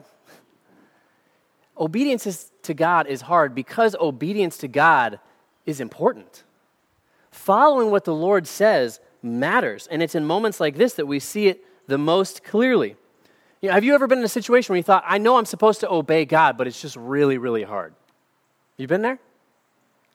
Obedience 1.75 2.51
to 2.61 2.75
God 2.75 3.07
is 3.07 3.21
hard 3.21 3.55
because 3.55 3.95
obedience 3.99 4.57
to 4.57 4.67
God 4.67 5.19
is 5.65 5.79
important 5.79 6.43
following 7.31 7.89
what 7.89 8.03
the 8.05 8.13
Lord 8.13 8.45
says 8.45 8.99
matters. 9.23 9.87
And 9.87 10.03
it's 10.03 10.13
in 10.13 10.25
moments 10.25 10.59
like 10.59 10.75
this 10.75 10.93
that 10.93 11.07
we 11.07 11.19
see 11.19 11.47
it 11.47 11.65
the 11.87 11.97
most 11.97 12.43
clearly. 12.43 12.95
You 13.61 13.69
know, 13.69 13.73
have 13.73 13.83
you 13.83 13.95
ever 13.95 14.05
been 14.05 14.19
in 14.19 14.25
a 14.25 14.29
situation 14.29 14.71
where 14.71 14.77
you 14.77 14.83
thought, 14.83 15.03
I 15.07 15.17
know 15.17 15.37
I'm 15.37 15.45
supposed 15.45 15.79
to 15.79 15.89
obey 15.91 16.25
God, 16.25 16.55
but 16.55 16.67
it's 16.67 16.79
just 16.79 16.95
really, 16.95 17.39
really 17.39 17.63
hard? 17.63 17.95
You 18.77 18.85
been 18.85 19.01
there? 19.01 19.17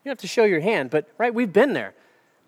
You 0.04 0.10
have 0.10 0.18
to 0.18 0.28
show 0.28 0.44
your 0.44 0.60
hand, 0.60 0.90
but 0.90 1.08
right, 1.18 1.34
we've 1.34 1.52
been 1.52 1.72
there. 1.72 1.94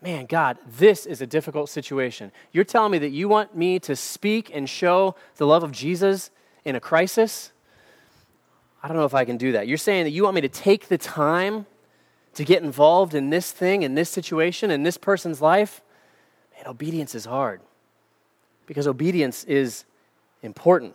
Man, 0.02 0.25
God, 0.26 0.57
this 0.66 1.04
is 1.04 1.21
a 1.21 1.26
difficult 1.26 1.69
situation. 1.69 2.33
You're 2.52 2.64
telling 2.64 2.92
me 2.92 2.99
that 2.99 3.11
you 3.11 3.28
want 3.28 3.54
me 3.54 3.78
to 3.80 3.95
speak 3.95 4.50
and 4.52 4.69
show 4.69 5.14
the 5.37 5.47
love 5.47 5.62
of 5.62 5.73
Jesus 5.73 6.30
in 6.64 6.75
a 6.75 6.80
crisis? 6.80 7.52
I 8.83 8.88
don't 8.88 8.97
know 8.97 9.04
if 9.04 9.14
I 9.14 9.26
can 9.26 9.37
do 9.37 9.52
that. 9.52 9.69
You're 9.69 9.76
saying 9.76 10.04
that 10.04 10.11
you 10.11 10.23
want 10.23 10.35
me 10.35 10.40
to 10.40 10.49
take 10.49 10.88
the 10.88 10.97
time 10.97 11.66
to 12.35 12.45
get 12.45 12.62
involved 12.62 13.14
in 13.14 13.28
this 13.28 13.52
thing, 13.52 13.83
in 13.83 13.95
this 13.95 14.09
situation, 14.09 14.71
in 14.71 14.85
this 14.85 14.97
person's 14.97 15.42
life, 15.42 15.83
man, 16.57 16.66
obedience 16.66 17.14
is 17.14 17.26
hard. 17.26 17.61
Because 18.66 18.87
obedience 18.87 19.45
is 19.45 19.85
important. 20.42 20.95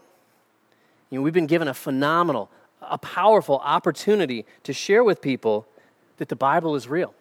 You 1.09 1.19
know, 1.19 1.21
we've 1.21 1.33
been 1.33 1.45
given 1.45 1.67
a 1.67 1.74
phenomenal, 1.74 2.50
a 2.81 2.97
powerful 2.97 3.59
opportunity 3.59 4.45
to 4.63 4.74
share 4.74 5.03
with 5.03 5.21
people 5.21 5.67
that 6.17 6.29
the 6.29 6.35
Bible 6.35 6.75
is 6.75 6.88
real, 6.88 7.13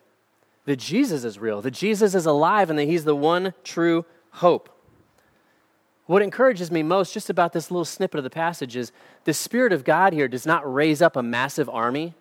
that 0.67 0.77
Jesus 0.77 1.25
is 1.25 1.39
real, 1.39 1.61
that 1.63 1.73
Jesus 1.73 2.15
is 2.15 2.27
alive, 2.27 2.71
and 2.71 2.79
that 2.79 2.85
He's 2.85 3.05
the 3.05 3.17
one 3.17 3.55
true 3.63 4.05
hope. 4.31 4.71
What 6.07 6.23
encourages 6.23 6.71
me 6.71 6.83
most 6.83 7.15
just 7.15 7.31
about 7.31 7.53
this 7.53 7.71
little 7.71 7.85
snippet 7.85 8.19
of 8.19 8.25
the 8.25 8.31
passage 8.31 8.77
is 8.77 8.93
the 9.25 9.33
Spirit 9.33 9.73
of 9.73 9.85
God 9.85 10.13
here 10.13 10.29
does 10.29 10.45
not 10.45 10.71
raise 10.71 11.01
up 11.01 11.17
a 11.17 11.23
massive 11.23 11.69
army 11.69 12.15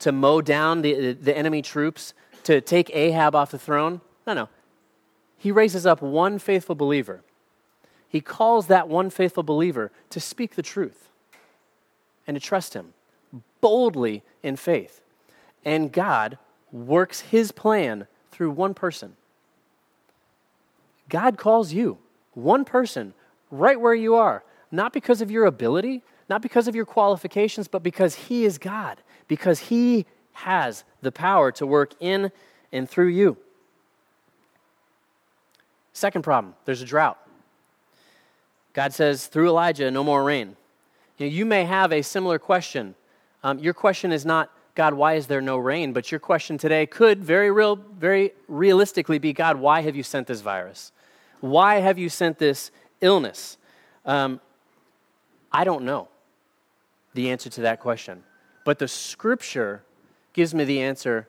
to 0.00 0.12
mow 0.12 0.40
down 0.40 0.82
the, 0.82 1.12
the 1.12 1.36
enemy 1.36 1.62
troops, 1.62 2.12
to 2.44 2.60
take 2.60 2.90
Ahab 2.94 3.34
off 3.34 3.52
the 3.52 3.58
throne. 3.58 4.00
No, 4.26 4.34
no. 4.34 4.48
He 5.38 5.50
raises 5.50 5.86
up 5.86 6.02
one 6.02 6.38
faithful 6.38 6.74
believer. 6.74 7.22
He 8.08 8.20
calls 8.20 8.66
that 8.66 8.88
one 8.88 9.10
faithful 9.10 9.42
believer 9.42 9.90
to 10.10 10.20
speak 10.20 10.54
the 10.54 10.62
truth 10.62 11.08
and 12.26 12.34
to 12.34 12.40
trust 12.40 12.74
Him 12.74 12.92
boldly 13.60 14.22
in 14.42 14.56
faith. 14.56 15.00
And 15.64 15.90
God 15.90 16.36
works 16.72 17.20
His 17.20 17.52
plan 17.52 18.06
through 18.30 18.50
one 18.50 18.74
person. 18.74 19.16
God 21.08 21.36
calls 21.36 21.72
you, 21.72 21.98
one 22.34 22.64
person, 22.64 23.12
right 23.50 23.78
where 23.78 23.94
you 23.94 24.14
are, 24.14 24.42
not 24.70 24.92
because 24.92 25.20
of 25.20 25.30
your 25.30 25.44
ability, 25.44 26.02
not 26.28 26.40
because 26.40 26.66
of 26.66 26.74
your 26.74 26.86
qualifications, 26.86 27.68
but 27.68 27.82
because 27.82 28.14
He 28.14 28.44
is 28.44 28.56
God, 28.58 28.98
because 29.28 29.58
He 29.60 30.06
has 30.32 30.84
the 31.02 31.12
power 31.12 31.52
to 31.52 31.66
work 31.66 31.92
in 32.00 32.32
and 32.72 32.88
through 32.88 33.08
you. 33.08 33.36
Second 35.92 36.22
problem 36.22 36.54
there's 36.64 36.82
a 36.82 36.86
drought. 36.86 37.18
God 38.72 38.94
says 38.94 39.26
through 39.26 39.48
Elijah, 39.48 39.90
no 39.90 40.02
more 40.02 40.24
rain. 40.24 40.56
You, 41.18 41.26
know, 41.26 41.32
you 41.32 41.44
may 41.44 41.64
have 41.64 41.92
a 41.92 42.02
similar 42.02 42.38
question. 42.38 42.94
Um, 43.44 43.58
your 43.58 43.74
question 43.74 44.12
is 44.12 44.24
not, 44.24 44.50
God, 44.74 44.94
why 44.94 45.14
is 45.14 45.26
there 45.26 45.40
no 45.40 45.58
rain? 45.58 45.92
But 45.92 46.10
your 46.10 46.20
question 46.20 46.56
today 46.56 46.86
could 46.86 47.22
very 47.22 47.50
real, 47.50 47.76
very 47.76 48.32
realistically 48.48 49.18
be, 49.18 49.32
God, 49.32 49.56
why 49.56 49.82
have 49.82 49.94
you 49.94 50.02
sent 50.02 50.26
this 50.26 50.40
virus? 50.40 50.92
Why 51.40 51.76
have 51.76 51.98
you 51.98 52.08
sent 52.08 52.38
this 52.38 52.70
illness? 53.00 53.58
Um, 54.06 54.40
I 55.52 55.64
don't 55.64 55.84
know 55.84 56.08
the 57.14 57.30
answer 57.30 57.50
to 57.50 57.60
that 57.62 57.80
question. 57.80 58.22
But 58.64 58.78
the 58.78 58.88
scripture 58.88 59.82
gives 60.32 60.54
me 60.54 60.64
the 60.64 60.80
answer 60.80 61.28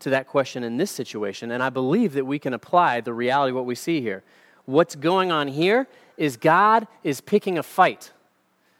to 0.00 0.10
that 0.10 0.26
question 0.26 0.64
in 0.64 0.78
this 0.78 0.90
situation, 0.90 1.50
and 1.50 1.62
I 1.62 1.68
believe 1.68 2.14
that 2.14 2.24
we 2.24 2.38
can 2.38 2.54
apply 2.54 3.02
the 3.02 3.12
reality 3.12 3.50
of 3.50 3.56
what 3.56 3.66
we 3.66 3.74
see 3.74 4.00
here. 4.00 4.22
What's 4.64 4.96
going 4.96 5.30
on 5.30 5.48
here 5.48 5.86
is 6.16 6.36
God 6.36 6.88
is 7.04 7.20
picking 7.20 7.58
a 7.58 7.62
fight 7.62 8.12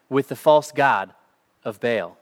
with 0.08 0.28
the 0.28 0.36
false 0.36 0.72
God 0.72 1.12
of 1.62 1.78
Baal. 1.78 2.16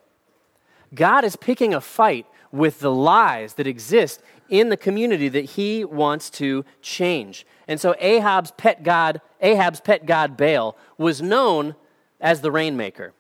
God 0.95 1.25
is 1.25 1.37
picking 1.37 1.75
a 1.75 1.81
fight 1.81 2.27
with 2.51 2.81
the 2.81 2.91
lies 2.91 3.55
that 3.55 3.67
exist 3.67 4.23
in 4.49 4.71
the 4.71 4.77
community 4.77 5.29
that 5.29 5.45
he 5.45 5.85
wants 5.85 6.31
to 6.31 6.65
change. 6.81 7.47
And 7.67 7.81
so 7.81 7.95
Ahab's 7.99 8.53
pet 8.53 8.83
god, 8.83 9.21
Ahab's 9.41 9.81
pet 9.81 10.07
god 10.07 10.37
Baal 10.37 10.77
was 10.97 11.21
known 11.21 11.75
as 12.21 12.41
the 12.41 12.51
rainmaker. 12.51 13.13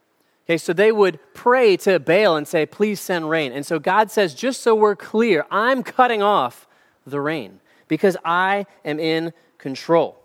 Okay, 0.46 0.56
so 0.56 0.72
they 0.72 0.90
would 0.90 1.18
pray 1.34 1.76
to 1.78 1.98
Baal 1.98 2.36
and 2.36 2.48
say, 2.48 2.64
Please 2.64 3.00
send 3.00 3.28
rain. 3.28 3.52
And 3.52 3.66
so 3.66 3.78
God 3.78 4.10
says, 4.10 4.34
Just 4.34 4.62
so 4.62 4.74
we're 4.74 4.96
clear, 4.96 5.44
I'm 5.50 5.82
cutting 5.82 6.22
off 6.22 6.66
the 7.06 7.20
rain 7.20 7.60
because 7.86 8.16
I 8.24 8.64
am 8.84 8.98
in 8.98 9.34
control. 9.58 10.18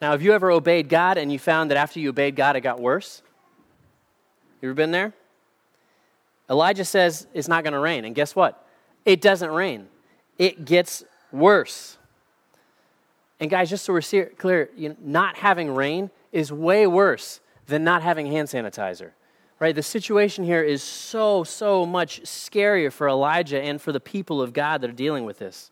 Now, 0.00 0.12
have 0.12 0.22
you 0.22 0.32
ever 0.32 0.50
obeyed 0.50 0.88
God 0.88 1.18
and 1.18 1.30
you 1.30 1.38
found 1.38 1.70
that 1.70 1.76
after 1.76 2.00
you 2.00 2.08
obeyed 2.08 2.34
God, 2.34 2.56
it 2.56 2.62
got 2.62 2.80
worse? 2.80 3.22
You 4.60 4.70
ever 4.70 4.74
been 4.74 4.90
there? 4.90 5.12
Elijah 6.52 6.84
says 6.84 7.26
it's 7.32 7.48
not 7.48 7.64
going 7.64 7.72
to 7.72 7.78
rain. 7.78 8.04
And 8.04 8.14
guess 8.14 8.36
what? 8.36 8.64
It 9.06 9.22
doesn't 9.22 9.50
rain, 9.50 9.88
it 10.38 10.64
gets 10.64 11.02
worse. 11.32 11.96
And 13.40 13.50
guys, 13.50 13.70
just 13.70 13.84
so 13.84 13.92
we're 13.92 14.26
clear, 14.36 14.70
you 14.76 14.90
know, 14.90 14.96
not 15.02 15.36
having 15.36 15.74
rain 15.74 16.10
is 16.30 16.52
way 16.52 16.86
worse 16.86 17.40
than 17.66 17.82
not 17.82 18.02
having 18.02 18.26
hand 18.26 18.46
sanitizer. 18.46 19.10
Right? 19.58 19.74
The 19.74 19.82
situation 19.82 20.44
here 20.44 20.62
is 20.62 20.82
so, 20.82 21.42
so 21.42 21.84
much 21.86 22.22
scarier 22.22 22.92
for 22.92 23.08
Elijah 23.08 23.60
and 23.60 23.80
for 23.80 23.90
the 23.90 23.98
people 23.98 24.40
of 24.40 24.52
God 24.52 24.80
that 24.82 24.90
are 24.90 24.92
dealing 24.92 25.24
with 25.24 25.38
this. 25.38 25.70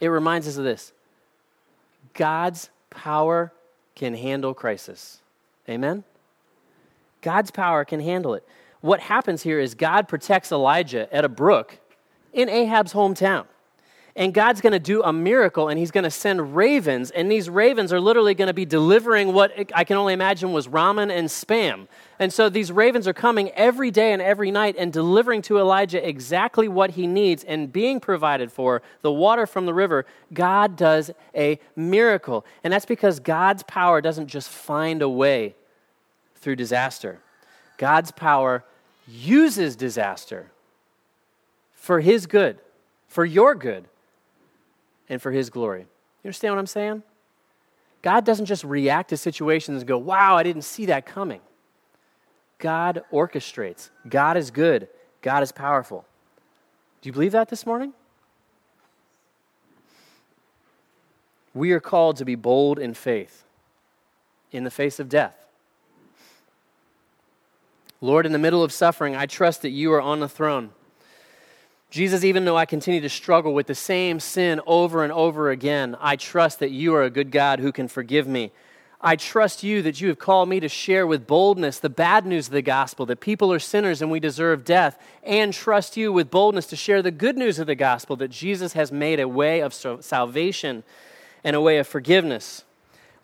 It 0.00 0.08
reminds 0.08 0.46
us 0.48 0.58
of 0.58 0.64
this 0.64 0.92
God's 2.14 2.68
power 2.90 3.52
can 3.94 4.14
handle 4.14 4.52
crisis. 4.52 5.20
Amen? 5.68 6.04
God's 7.22 7.50
power 7.50 7.84
can 7.84 8.00
handle 8.00 8.34
it. 8.34 8.46
What 8.80 9.00
happens 9.00 9.42
here 9.42 9.58
is 9.58 9.74
God 9.74 10.08
protects 10.08 10.52
Elijah 10.52 11.12
at 11.14 11.24
a 11.24 11.28
brook 11.28 11.78
in 12.32 12.48
Ahab's 12.48 12.92
hometown 12.92 13.46
and 14.18 14.34
God's 14.34 14.60
going 14.60 14.72
to 14.72 14.80
do 14.80 15.00
a 15.04 15.12
miracle 15.12 15.68
and 15.68 15.78
he's 15.78 15.92
going 15.92 16.04
to 16.04 16.10
send 16.10 16.56
ravens 16.56 17.12
and 17.12 17.30
these 17.30 17.48
ravens 17.48 17.92
are 17.92 18.00
literally 18.00 18.34
going 18.34 18.48
to 18.48 18.52
be 18.52 18.64
delivering 18.64 19.32
what 19.32 19.52
I 19.72 19.84
can 19.84 19.96
only 19.96 20.12
imagine 20.12 20.52
was 20.52 20.66
ramen 20.66 21.16
and 21.16 21.28
spam. 21.28 21.86
And 22.18 22.32
so 22.32 22.48
these 22.48 22.72
ravens 22.72 23.06
are 23.06 23.12
coming 23.12 23.50
every 23.50 23.92
day 23.92 24.12
and 24.12 24.20
every 24.20 24.50
night 24.50 24.74
and 24.76 24.92
delivering 24.92 25.40
to 25.42 25.58
Elijah 25.58 26.06
exactly 26.06 26.66
what 26.66 26.90
he 26.90 27.06
needs 27.06 27.44
and 27.44 27.72
being 27.72 28.00
provided 28.00 28.50
for, 28.50 28.82
the 29.02 29.12
water 29.12 29.46
from 29.46 29.66
the 29.66 29.74
river. 29.74 30.04
God 30.34 30.74
does 30.74 31.12
a 31.32 31.60
miracle. 31.76 32.44
And 32.64 32.72
that's 32.72 32.86
because 32.86 33.20
God's 33.20 33.62
power 33.62 34.00
doesn't 34.00 34.26
just 34.26 34.48
find 34.48 35.00
a 35.00 35.08
way 35.08 35.54
through 36.34 36.56
disaster. 36.56 37.20
God's 37.78 38.10
power 38.10 38.64
uses 39.06 39.74
disaster 39.74 40.50
for 41.72 42.00
his 42.00 42.26
good, 42.26 42.58
for 43.06 43.24
your 43.24 43.54
good 43.54 43.86
and 45.08 45.20
for 45.20 45.32
His 45.32 45.50
glory. 45.50 45.80
You 45.80 46.28
understand 46.28 46.54
what 46.54 46.60
I'm 46.60 46.66
saying? 46.66 47.02
God 48.02 48.24
doesn't 48.24 48.46
just 48.46 48.64
react 48.64 49.10
to 49.10 49.16
situations 49.16 49.78
and 49.78 49.88
go, 49.88 49.98
wow, 49.98 50.36
I 50.36 50.42
didn't 50.42 50.62
see 50.62 50.86
that 50.86 51.06
coming. 51.06 51.40
God 52.58 53.02
orchestrates. 53.12 53.90
God 54.08 54.36
is 54.36 54.50
good. 54.50 54.88
God 55.22 55.42
is 55.42 55.52
powerful. 55.52 56.04
Do 57.00 57.08
you 57.08 57.12
believe 57.12 57.32
that 57.32 57.48
this 57.48 57.66
morning? 57.66 57.92
We 61.54 61.72
are 61.72 61.80
called 61.80 62.16
to 62.18 62.24
be 62.24 62.34
bold 62.34 62.78
in 62.78 62.94
faith 62.94 63.44
in 64.52 64.64
the 64.64 64.70
face 64.70 65.00
of 65.00 65.08
death. 65.08 65.34
Lord, 68.00 68.26
in 68.26 68.32
the 68.32 68.38
middle 68.38 68.62
of 68.62 68.72
suffering, 68.72 69.16
I 69.16 69.26
trust 69.26 69.62
that 69.62 69.70
you 69.70 69.92
are 69.92 70.00
on 70.00 70.20
the 70.20 70.28
throne. 70.28 70.70
Jesus, 71.90 72.22
even 72.22 72.44
though 72.44 72.56
I 72.56 72.66
continue 72.66 73.00
to 73.00 73.08
struggle 73.08 73.54
with 73.54 73.66
the 73.66 73.74
same 73.74 74.20
sin 74.20 74.60
over 74.66 75.02
and 75.02 75.12
over 75.12 75.50
again, 75.50 75.96
I 76.00 76.16
trust 76.16 76.60
that 76.60 76.70
you 76.70 76.94
are 76.94 77.02
a 77.02 77.10
good 77.10 77.30
God 77.30 77.60
who 77.60 77.72
can 77.72 77.88
forgive 77.88 78.28
me. 78.28 78.52
I 79.00 79.16
trust 79.16 79.62
you 79.62 79.80
that 79.82 80.00
you 80.00 80.08
have 80.08 80.18
called 80.18 80.48
me 80.48 80.60
to 80.60 80.68
share 80.68 81.06
with 81.06 81.26
boldness 81.26 81.78
the 81.78 81.88
bad 81.88 82.26
news 82.26 82.48
of 82.48 82.52
the 82.52 82.62
gospel, 82.62 83.06
that 83.06 83.20
people 83.20 83.52
are 83.52 83.58
sinners 83.58 84.02
and 84.02 84.10
we 84.10 84.20
deserve 84.20 84.64
death, 84.64 85.00
and 85.22 85.52
trust 85.52 85.96
you 85.96 86.12
with 86.12 86.30
boldness 86.30 86.66
to 86.66 86.76
share 86.76 87.00
the 87.00 87.10
good 87.10 87.38
news 87.38 87.58
of 87.58 87.66
the 87.66 87.74
gospel, 87.74 88.16
that 88.16 88.28
Jesus 88.28 88.74
has 88.74 88.92
made 88.92 89.18
a 89.18 89.28
way 89.28 89.60
of 89.60 89.72
salvation 89.72 90.82
and 91.42 91.56
a 91.56 91.60
way 91.60 91.78
of 91.78 91.86
forgiveness. 91.86 92.64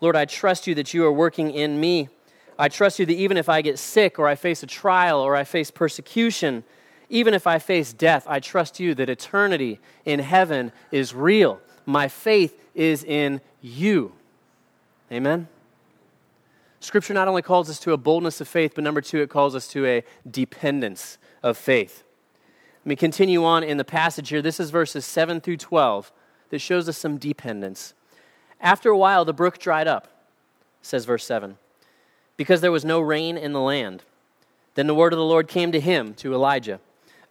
Lord, 0.01 0.15
I 0.15 0.25
trust 0.25 0.65
you 0.65 0.75
that 0.75 0.93
you 0.93 1.05
are 1.05 1.11
working 1.11 1.51
in 1.51 1.79
me. 1.79 2.09
I 2.57 2.69
trust 2.69 2.99
you 2.99 3.05
that 3.05 3.13
even 3.13 3.37
if 3.37 3.49
I 3.49 3.61
get 3.61 3.77
sick 3.79 4.17
or 4.17 4.27
I 4.27 4.35
face 4.35 4.63
a 4.63 4.67
trial 4.67 5.19
or 5.19 5.35
I 5.35 5.43
face 5.43 5.71
persecution, 5.71 6.63
even 7.09 7.33
if 7.33 7.47
I 7.47 7.59
face 7.59 7.93
death, 7.93 8.25
I 8.27 8.39
trust 8.39 8.79
you 8.79 8.95
that 8.95 9.09
eternity 9.09 9.79
in 10.05 10.19
heaven 10.19 10.71
is 10.91 11.13
real. 11.13 11.59
My 11.85 12.07
faith 12.07 12.59
is 12.73 13.03
in 13.03 13.41
you. 13.61 14.13
Amen? 15.11 15.47
Scripture 16.79 17.13
not 17.13 17.27
only 17.27 17.41
calls 17.41 17.69
us 17.69 17.79
to 17.79 17.93
a 17.93 17.97
boldness 17.97 18.41
of 18.41 18.47
faith, 18.47 18.73
but 18.75 18.83
number 18.83 19.01
two, 19.01 19.21
it 19.21 19.29
calls 19.29 19.55
us 19.55 19.67
to 19.69 19.85
a 19.85 20.03
dependence 20.29 21.17
of 21.43 21.57
faith. 21.57 22.03
Let 22.83 22.89
me 22.89 22.95
continue 22.95 23.43
on 23.43 23.63
in 23.63 23.77
the 23.77 23.83
passage 23.83 24.29
here. 24.29 24.41
This 24.41 24.59
is 24.59 24.69
verses 24.69 25.05
7 25.05 25.41
through 25.41 25.57
12 25.57 26.11
that 26.49 26.59
shows 26.59 26.87
us 26.87 26.97
some 26.97 27.17
dependence. 27.17 27.93
After 28.61 28.89
a 28.89 28.97
while, 28.97 29.25
the 29.25 29.33
brook 29.33 29.57
dried 29.57 29.87
up, 29.87 30.07
says 30.81 31.05
verse 31.05 31.25
7, 31.25 31.57
because 32.37 32.61
there 32.61 32.71
was 32.71 32.85
no 32.85 32.99
rain 32.99 33.37
in 33.37 33.53
the 33.53 33.61
land. 33.61 34.03
Then 34.75 34.87
the 34.87 34.95
word 34.95 35.13
of 35.13 35.17
the 35.17 35.25
Lord 35.25 35.47
came 35.47 35.71
to 35.71 35.79
him, 35.79 36.13
to 36.15 36.33
Elijah. 36.33 36.79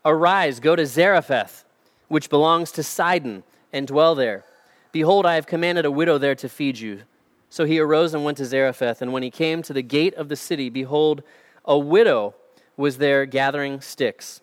Arise, 0.05 0.61
go 0.61 0.77
to 0.77 0.87
Zarephath, 0.87 1.65
which 2.09 2.31
belongs 2.31 2.71
to 2.73 2.83
Sidon, 2.83 3.43
and 3.73 3.87
dwell 3.87 4.15
there. 4.15 4.45
Behold, 4.93 5.27
I 5.27 5.35
have 5.35 5.47
commanded 5.47 5.85
a 5.85 5.91
widow 5.91 6.19
there 6.19 6.35
to 6.37 6.49
feed 6.49 6.79
you. 6.79 7.03
So 7.51 7.65
he 7.65 7.79
arose 7.79 8.15
and 8.15 8.25
went 8.25 8.39
to 8.39 8.45
Zarephath, 8.45 9.03
and 9.03 9.13
when 9.13 9.23
he 9.23 9.31
came 9.31 9.63
to 9.63 9.73
the 9.73 9.83
gate 9.83 10.15
of 10.15 10.29
the 10.29 10.37
city, 10.37 10.71
behold, 10.71 11.23
a 11.65 11.79
widow 11.79 12.35
was 12.77 12.99
there 12.99 13.27
gathering 13.27 13.81
sticks. 13.81 14.41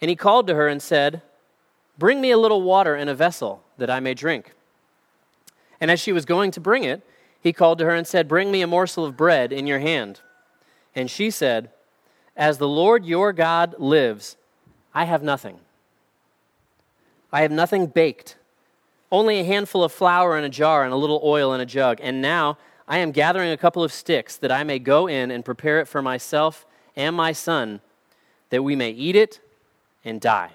And 0.00 0.08
he 0.08 0.16
called 0.16 0.46
to 0.46 0.54
her 0.54 0.68
and 0.68 0.80
said, 0.80 1.22
Bring 1.98 2.20
me 2.20 2.30
a 2.30 2.38
little 2.38 2.62
water 2.62 2.96
in 2.96 3.08
a 3.08 3.14
vessel, 3.14 3.62
that 3.78 3.90
I 3.90 4.00
may 4.00 4.14
drink. 4.14 4.52
And 5.80 5.90
as 5.90 6.00
she 6.00 6.12
was 6.12 6.24
going 6.24 6.50
to 6.52 6.60
bring 6.60 6.84
it, 6.84 7.02
he 7.40 7.52
called 7.52 7.78
to 7.78 7.84
her 7.84 7.94
and 7.94 8.06
said, 8.06 8.28
Bring 8.28 8.50
me 8.50 8.62
a 8.62 8.66
morsel 8.66 9.04
of 9.04 9.16
bread 9.16 9.52
in 9.52 9.66
your 9.66 9.78
hand. 9.78 10.20
And 10.94 11.10
she 11.10 11.30
said, 11.30 11.70
As 12.36 12.58
the 12.58 12.68
Lord 12.68 13.04
your 13.04 13.32
God 13.32 13.74
lives, 13.78 14.36
I 14.94 15.04
have 15.04 15.22
nothing. 15.22 15.58
I 17.32 17.42
have 17.42 17.52
nothing 17.52 17.86
baked, 17.86 18.36
only 19.12 19.38
a 19.38 19.44
handful 19.44 19.84
of 19.84 19.92
flour 19.92 20.36
in 20.36 20.44
a 20.44 20.48
jar 20.48 20.84
and 20.84 20.92
a 20.92 20.96
little 20.96 21.20
oil 21.22 21.54
in 21.54 21.60
a 21.60 21.66
jug. 21.66 21.98
And 22.02 22.20
now 22.20 22.58
I 22.88 22.98
am 22.98 23.12
gathering 23.12 23.52
a 23.52 23.56
couple 23.56 23.84
of 23.84 23.92
sticks 23.92 24.36
that 24.38 24.50
I 24.50 24.64
may 24.64 24.78
go 24.78 25.06
in 25.06 25.30
and 25.30 25.44
prepare 25.44 25.80
it 25.80 25.86
for 25.86 26.02
myself 26.02 26.66
and 26.96 27.14
my 27.14 27.32
son, 27.32 27.80
that 28.50 28.64
we 28.64 28.74
may 28.74 28.90
eat 28.90 29.14
it 29.14 29.40
and 30.04 30.20
die. 30.20 30.50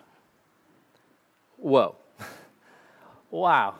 Whoa. 1.57 1.95
wow. 3.31 3.75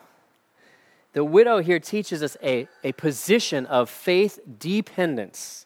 The 1.16 1.24
widow 1.24 1.60
here 1.60 1.80
teaches 1.80 2.22
us 2.22 2.36
a, 2.44 2.68
a 2.84 2.92
position 2.92 3.66
of 3.68 3.90
faith 3.90 4.38
dependence 4.60 5.66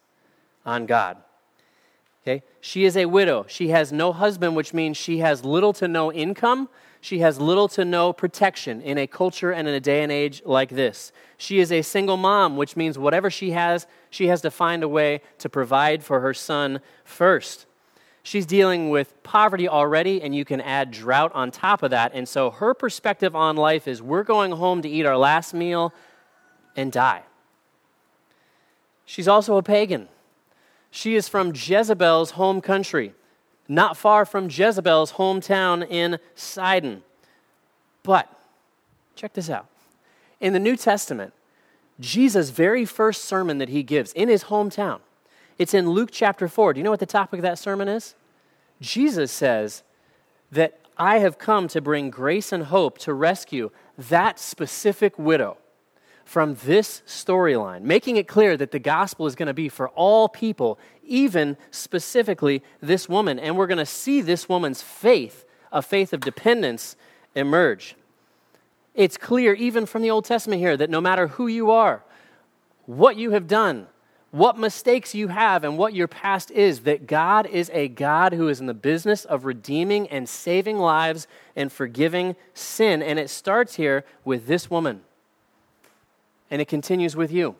on 0.63 0.85
God. 0.85 1.17
Okay? 2.21 2.43
She 2.61 2.85
is 2.85 2.95
a 2.95 3.07
widow. 3.07 3.45
She 3.47 3.69
has 3.69 3.91
no 3.91 4.13
husband, 4.13 4.55
which 4.55 4.75
means 4.75 4.95
she 4.95 5.17
has 5.17 5.43
little 5.43 5.73
to 5.73 5.87
no 5.87 6.13
income. 6.13 6.69
She 7.01 7.17
has 7.19 7.41
little 7.41 7.67
to 7.69 7.83
no 7.83 8.13
protection 8.13 8.79
in 8.79 8.99
a 8.99 9.07
culture 9.07 9.51
and 9.51 9.67
in 9.67 9.73
a 9.73 9.79
day 9.79 10.03
and 10.03 10.11
age 10.11 10.43
like 10.45 10.69
this. 10.69 11.11
She 11.39 11.59
is 11.59 11.71
a 11.71 11.81
single 11.81 12.17
mom, 12.17 12.55
which 12.55 12.75
means 12.75 12.99
whatever 12.99 13.31
she 13.31 13.49
has, 13.49 13.87
she 14.11 14.27
has 14.27 14.41
to 14.41 14.51
find 14.51 14.83
a 14.83 14.87
way 14.87 15.21
to 15.39 15.49
provide 15.49 16.03
for 16.03 16.19
her 16.19 16.35
son 16.35 16.79
first. 17.03 17.65
She's 18.29 18.45
dealing 18.45 18.91
with 18.91 19.23
poverty 19.23 19.67
already, 19.67 20.21
and 20.21 20.35
you 20.35 20.45
can 20.45 20.61
add 20.61 20.91
drought 20.91 21.31
on 21.33 21.49
top 21.49 21.81
of 21.81 21.89
that. 21.89 22.11
And 22.13 22.29
so 22.29 22.51
her 22.51 22.75
perspective 22.75 23.35
on 23.35 23.55
life 23.55 23.87
is 23.87 24.03
we're 24.03 24.21
going 24.21 24.51
home 24.51 24.83
to 24.83 24.87
eat 24.87 25.03
our 25.07 25.17
last 25.17 25.51
meal 25.51 25.95
and 26.75 26.91
die. 26.91 27.23
She's 29.03 29.27
also 29.27 29.57
a 29.57 29.63
pagan. 29.63 30.09
She 30.91 31.15
is 31.15 31.27
from 31.27 31.53
Jezebel's 31.55 32.29
home 32.31 32.61
country, 32.61 33.15
not 33.67 33.97
far 33.97 34.25
from 34.25 34.47
Jezebel's 34.47 35.13
hometown 35.13 35.89
in 35.89 36.19
Sidon. 36.35 37.01
But, 38.03 38.29
check 39.15 39.33
this 39.33 39.49
out. 39.49 39.65
In 40.39 40.53
the 40.53 40.59
New 40.59 40.75
Testament, 40.75 41.33
Jesus' 41.99 42.51
very 42.51 42.85
first 42.85 43.25
sermon 43.25 43.57
that 43.57 43.69
he 43.69 43.81
gives 43.81 44.13
in 44.13 44.29
his 44.29 44.43
hometown, 44.43 44.99
it's 45.57 45.73
in 45.73 45.89
Luke 45.89 46.09
chapter 46.11 46.47
4. 46.47 46.73
Do 46.73 46.79
you 46.79 46.83
know 46.83 46.91
what 46.91 46.99
the 46.99 47.07
topic 47.07 47.39
of 47.39 47.41
that 47.41 47.57
sermon 47.57 47.87
is? 47.87 48.13
Jesus 48.81 49.31
says 49.31 49.83
that 50.51 50.79
I 50.97 51.19
have 51.19 51.37
come 51.37 51.67
to 51.69 51.81
bring 51.81 52.09
grace 52.09 52.51
and 52.51 52.63
hope 52.65 52.97
to 52.99 53.13
rescue 53.13 53.71
that 53.97 54.39
specific 54.39 55.17
widow 55.17 55.57
from 56.25 56.55
this 56.65 57.01
storyline, 57.07 57.81
making 57.81 58.17
it 58.17 58.27
clear 58.27 58.55
that 58.55 58.71
the 58.71 58.79
gospel 58.79 59.25
is 59.25 59.35
going 59.35 59.47
to 59.47 59.53
be 59.53 59.67
for 59.67 59.89
all 59.89 60.29
people, 60.29 60.77
even 61.03 61.57
specifically 61.71 62.61
this 62.81 63.09
woman. 63.09 63.39
And 63.39 63.57
we're 63.57 63.65
going 63.65 63.79
to 63.79 63.85
see 63.85 64.21
this 64.21 64.47
woman's 64.47 64.81
faith, 64.81 65.45
a 65.71 65.81
faith 65.81 66.13
of 66.13 66.19
dependence, 66.19 66.95
emerge. 67.33 67.95
It's 68.93 69.17
clear, 69.17 69.53
even 69.53 69.85
from 69.85 70.01
the 70.01 70.11
Old 70.11 70.25
Testament 70.25 70.59
here, 70.61 70.77
that 70.77 70.89
no 70.89 71.01
matter 71.01 71.27
who 71.27 71.47
you 71.47 71.71
are, 71.71 72.03
what 72.85 73.15
you 73.15 73.31
have 73.31 73.47
done, 73.47 73.87
what 74.31 74.57
mistakes 74.57 75.15
you 75.15 75.29
have 75.29 75.63
and 75.63 75.77
what 75.77 75.93
your 75.93 76.07
past 76.07 76.51
is, 76.51 76.81
that 76.81 77.07
God 77.07 77.47
is 77.47 77.71
a 77.73 77.87
God 77.87 78.33
who 78.33 78.47
is 78.47 78.59
in 78.59 78.67
the 78.67 78.73
business 78.73 79.25
of 79.25 79.45
redeeming 79.45 80.07
and 80.09 80.29
saving 80.29 80.77
lives 80.77 81.27
and 81.55 81.71
forgiving 81.71 82.35
sin. 82.53 83.01
And 83.01 83.17
it 83.17 83.29
starts 83.29 83.75
here 83.75 84.05
with 84.23 84.45
this 84.45 84.69
woman, 84.69 85.01
and 86.51 86.61
it 86.61 86.67
continues 86.67 87.15
with 87.15 87.31
you. 87.31 87.55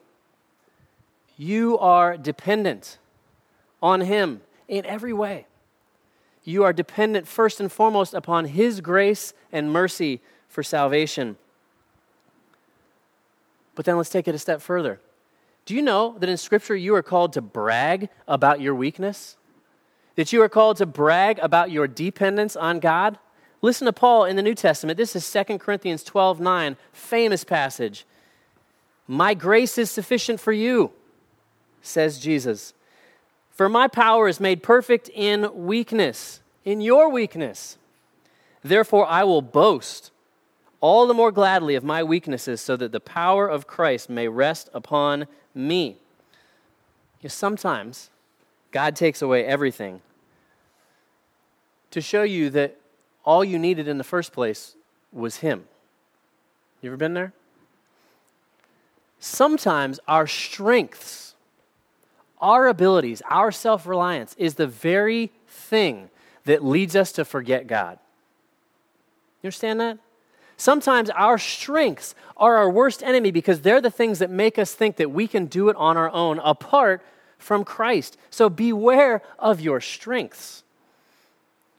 You 1.37 1.79
are 1.79 2.17
dependent 2.17 2.99
on 3.81 4.01
Him 4.01 4.41
in 4.67 4.85
every 4.85 5.13
way. 5.13 5.47
You 6.43 6.63
are 6.63 6.73
dependent 6.73 7.27
first 7.27 7.59
and 7.59 7.71
foremost 7.71 8.13
upon 8.13 8.45
His 8.45 8.81
grace 8.81 9.33
and 9.51 9.71
mercy 9.71 10.21
for 10.47 10.61
salvation. 10.61 11.37
But 13.73 13.85
then 13.85 13.97
let's 13.97 14.09
take 14.09 14.27
it 14.27 14.35
a 14.35 14.39
step 14.39 14.61
further. 14.61 14.99
Do 15.65 15.75
you 15.75 15.81
know 15.81 16.15
that 16.19 16.29
in 16.29 16.37
Scripture 16.37 16.75
you 16.75 16.95
are 16.95 17.03
called 17.03 17.33
to 17.33 17.41
brag 17.41 18.09
about 18.27 18.61
your 18.61 18.73
weakness? 18.73 19.37
That 20.15 20.33
you 20.33 20.41
are 20.41 20.49
called 20.49 20.77
to 20.77 20.85
brag 20.85 21.39
about 21.39 21.71
your 21.71 21.87
dependence 21.87 22.55
on 22.55 22.79
God? 22.79 23.19
Listen 23.61 23.85
to 23.85 23.93
Paul 23.93 24.25
in 24.25 24.35
the 24.35 24.41
New 24.41 24.55
Testament. 24.55 24.97
This 24.97 25.15
is 25.15 25.31
2 25.31 25.57
Corinthians 25.57 26.03
12 26.03 26.39
9, 26.39 26.77
famous 26.91 27.43
passage. 27.43 28.05
My 29.07 29.33
grace 29.33 29.77
is 29.77 29.89
sufficient 29.89 30.39
for 30.39 30.51
you, 30.51 30.91
says 31.81 32.19
Jesus. 32.19 32.73
For 33.51 33.67
my 33.67 33.87
power 33.87 34.27
is 34.27 34.39
made 34.39 34.63
perfect 34.63 35.09
in 35.13 35.65
weakness, 35.65 36.41
in 36.63 36.79
your 36.79 37.09
weakness. 37.09 37.77
Therefore, 38.63 39.05
I 39.07 39.23
will 39.23 39.41
boast 39.41 40.11
all 40.81 41.07
the 41.07 41.13
more 41.13 41.31
gladly 41.31 41.75
of 41.75 41.83
my 41.83 42.03
weaknesses, 42.03 42.61
so 42.61 42.77
that 42.77 42.91
the 42.91 42.99
power 42.99 43.47
of 43.47 43.67
Christ 43.67 44.09
may 44.09 44.27
rest 44.27 44.69
upon 44.73 45.27
me. 45.53 45.97
Sometimes 47.27 48.09
God 48.71 48.95
takes 48.95 49.21
away 49.21 49.45
everything 49.45 50.01
to 51.91 52.01
show 52.01 52.23
you 52.23 52.49
that 52.51 52.77
all 53.25 53.43
you 53.43 53.59
needed 53.59 53.87
in 53.87 53.97
the 53.97 54.03
first 54.03 54.31
place 54.31 54.75
was 55.11 55.37
Him. 55.37 55.65
You 56.81 56.89
ever 56.89 56.97
been 56.97 57.13
there? 57.13 57.33
Sometimes 59.19 59.99
our 60.07 60.27
strengths, 60.27 61.35
our 62.39 62.67
abilities, 62.67 63.21
our 63.29 63.51
self 63.51 63.85
reliance 63.85 64.33
is 64.37 64.55
the 64.55 64.67
very 64.67 65.31
thing 65.47 66.09
that 66.45 66.63
leads 66.63 66.95
us 66.95 67.11
to 67.13 67.25
forget 67.25 67.67
God. 67.67 67.99
You 69.41 69.47
understand 69.47 69.79
that? 69.81 69.97
Sometimes 70.59 71.09
our 71.11 71.37
strengths 71.37 72.13
are 72.35 72.57
our 72.57 72.69
worst 72.69 73.01
enemy 73.01 73.31
because 73.31 73.61
they're 73.61 73.79
the 73.79 73.89
things 73.89 74.19
that 74.19 74.29
make 74.29 74.59
us 74.59 74.73
think 74.73 74.97
that 74.97 75.09
we 75.09 75.25
can 75.25 75.45
do 75.45 75.69
it 75.69 75.75
on 75.77 75.95
our 75.95 76.11
own 76.11 76.37
apart 76.39 77.01
from 77.37 77.63
Christ. 77.63 78.17
So 78.29 78.49
beware 78.49 79.21
of 79.39 79.61
your 79.61 79.79
strengths. 79.79 80.63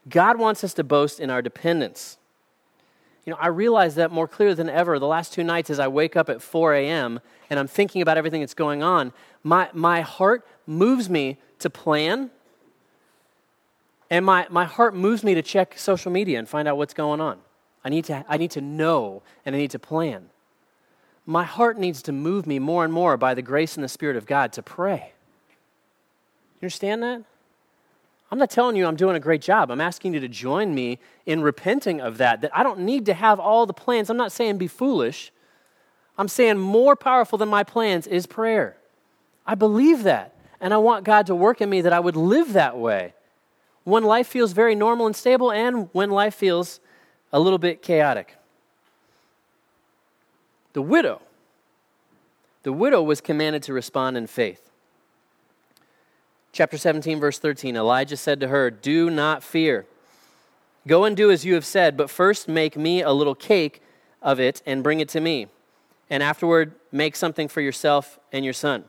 God 0.09 0.39
wants 0.39 0.63
us 0.63 0.73
to 0.73 0.83
boast 0.83 1.19
in 1.19 1.29
our 1.29 1.43
dependence. 1.43 2.17
You 3.23 3.29
know, 3.29 3.37
I 3.39 3.49
realize 3.49 3.93
that 3.95 4.09
more 4.09 4.27
clear 4.27 4.55
than 4.55 4.67
ever 4.67 4.97
the 4.97 5.05
last 5.05 5.31
two 5.31 5.43
nights 5.43 5.69
as 5.69 5.77
I 5.77 5.87
wake 5.87 6.15
up 6.15 6.27
at 6.27 6.41
4 6.41 6.73
a.m. 6.73 7.19
and 7.51 7.59
I'm 7.59 7.67
thinking 7.67 8.01
about 8.01 8.17
everything 8.17 8.41
that's 8.41 8.55
going 8.55 8.81
on. 8.81 9.13
My, 9.43 9.69
my 9.73 10.01
heart 10.01 10.43
moves 10.65 11.07
me 11.07 11.37
to 11.59 11.69
plan, 11.69 12.31
and 14.09 14.25
my, 14.25 14.47
my 14.49 14.65
heart 14.65 14.95
moves 14.95 15.23
me 15.23 15.35
to 15.35 15.43
check 15.43 15.77
social 15.77 16.11
media 16.11 16.39
and 16.39 16.49
find 16.49 16.67
out 16.67 16.77
what's 16.77 16.95
going 16.95 17.21
on. 17.21 17.37
I 17.83 17.89
need, 17.89 18.05
to, 18.05 18.25
I 18.27 18.37
need 18.37 18.51
to 18.51 18.61
know 18.61 19.23
and 19.45 19.55
I 19.55 19.59
need 19.59 19.71
to 19.71 19.79
plan. 19.79 20.29
My 21.25 21.43
heart 21.43 21.77
needs 21.77 22.01
to 22.03 22.11
move 22.11 22.45
me 22.45 22.59
more 22.59 22.83
and 22.83 22.93
more 22.93 23.17
by 23.17 23.33
the 23.33 23.41
grace 23.41 23.75
and 23.75 23.83
the 23.83 23.89
Spirit 23.89 24.17
of 24.17 24.25
God 24.25 24.53
to 24.53 24.63
pray. 24.63 25.13
You 26.59 26.65
understand 26.65 27.03
that? 27.03 27.23
I'm 28.31 28.37
not 28.37 28.49
telling 28.49 28.75
you 28.75 28.85
I'm 28.85 28.95
doing 28.95 29.15
a 29.15 29.19
great 29.19 29.41
job. 29.41 29.69
I'm 29.69 29.81
asking 29.81 30.13
you 30.13 30.19
to 30.21 30.27
join 30.27 30.73
me 30.73 30.99
in 31.25 31.41
repenting 31.41 31.99
of 31.99 32.17
that, 32.17 32.41
that 32.41 32.51
I 32.57 32.63
don't 32.63 32.79
need 32.79 33.05
to 33.07 33.13
have 33.13 33.39
all 33.39 33.65
the 33.65 33.73
plans. 33.73 34.09
I'm 34.09 34.17
not 34.17 34.31
saying 34.31 34.57
be 34.57 34.67
foolish. 34.67 35.31
I'm 36.17 36.29
saying 36.29 36.57
more 36.57 36.95
powerful 36.95 37.37
than 37.37 37.49
my 37.49 37.63
plans 37.63 38.07
is 38.07 38.25
prayer. 38.25 38.77
I 39.45 39.55
believe 39.55 40.03
that. 40.03 40.35
And 40.61 40.73
I 40.73 40.77
want 40.77 41.03
God 41.03 41.25
to 41.27 41.35
work 41.35 41.59
in 41.59 41.69
me 41.69 41.81
that 41.81 41.91
I 41.91 41.99
would 41.99 42.15
live 42.15 42.53
that 42.53 42.77
way 42.77 43.13
when 43.83 44.03
life 44.03 44.27
feels 44.27 44.53
very 44.53 44.75
normal 44.75 45.07
and 45.07 45.15
stable 45.15 45.51
and 45.51 45.89
when 45.91 46.11
life 46.11 46.35
feels 46.35 46.79
a 47.33 47.39
little 47.39 47.59
bit 47.59 47.81
chaotic. 47.81 48.35
The 50.73 50.81
widow, 50.81 51.21
the 52.63 52.71
widow 52.71 53.01
was 53.01 53.21
commanded 53.21 53.63
to 53.63 53.73
respond 53.73 54.17
in 54.17 54.27
faith. 54.27 54.69
Chapter 56.53 56.77
17, 56.77 57.19
verse 57.19 57.39
13 57.39 57.75
Elijah 57.75 58.17
said 58.17 58.39
to 58.41 58.47
her, 58.47 58.69
Do 58.69 59.09
not 59.09 59.43
fear. 59.43 59.85
Go 60.87 61.05
and 61.05 61.15
do 61.15 61.31
as 61.31 61.45
you 61.45 61.53
have 61.53 61.65
said, 61.65 61.95
but 61.95 62.09
first 62.09 62.47
make 62.47 62.75
me 62.75 63.01
a 63.01 63.11
little 63.11 63.35
cake 63.35 63.81
of 64.21 64.39
it 64.39 64.61
and 64.65 64.83
bring 64.83 64.99
it 64.99 65.09
to 65.09 65.19
me. 65.19 65.47
And 66.09 66.21
afterward, 66.21 66.73
make 66.91 67.15
something 67.15 67.47
for 67.47 67.61
yourself 67.61 68.19
and 68.31 68.43
your 68.43 68.53
son. 68.53 68.85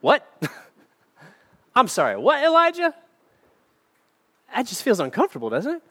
What? 0.00 0.26
I'm 1.74 1.88
sorry, 1.88 2.16
what, 2.16 2.42
Elijah? 2.42 2.94
That 4.54 4.66
just 4.66 4.82
feels 4.82 5.00
uncomfortable, 5.00 5.50
doesn't 5.50 5.76
it? 5.76 5.82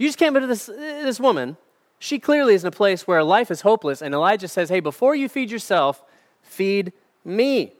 You 0.00 0.08
just 0.08 0.16
came 0.16 0.34
into 0.34 0.48
this, 0.48 0.66
uh, 0.66 0.72
this 0.72 1.20
woman. 1.20 1.58
She 1.98 2.18
clearly 2.18 2.54
is 2.54 2.64
in 2.64 2.68
a 2.68 2.70
place 2.70 3.06
where 3.06 3.22
life 3.22 3.50
is 3.50 3.60
hopeless, 3.60 4.00
and 4.00 4.14
Elijah 4.14 4.48
says, 4.48 4.70
Hey, 4.70 4.80
before 4.80 5.14
you 5.14 5.28
feed 5.28 5.50
yourself, 5.50 6.02
feed 6.40 6.94
me. 7.22 7.74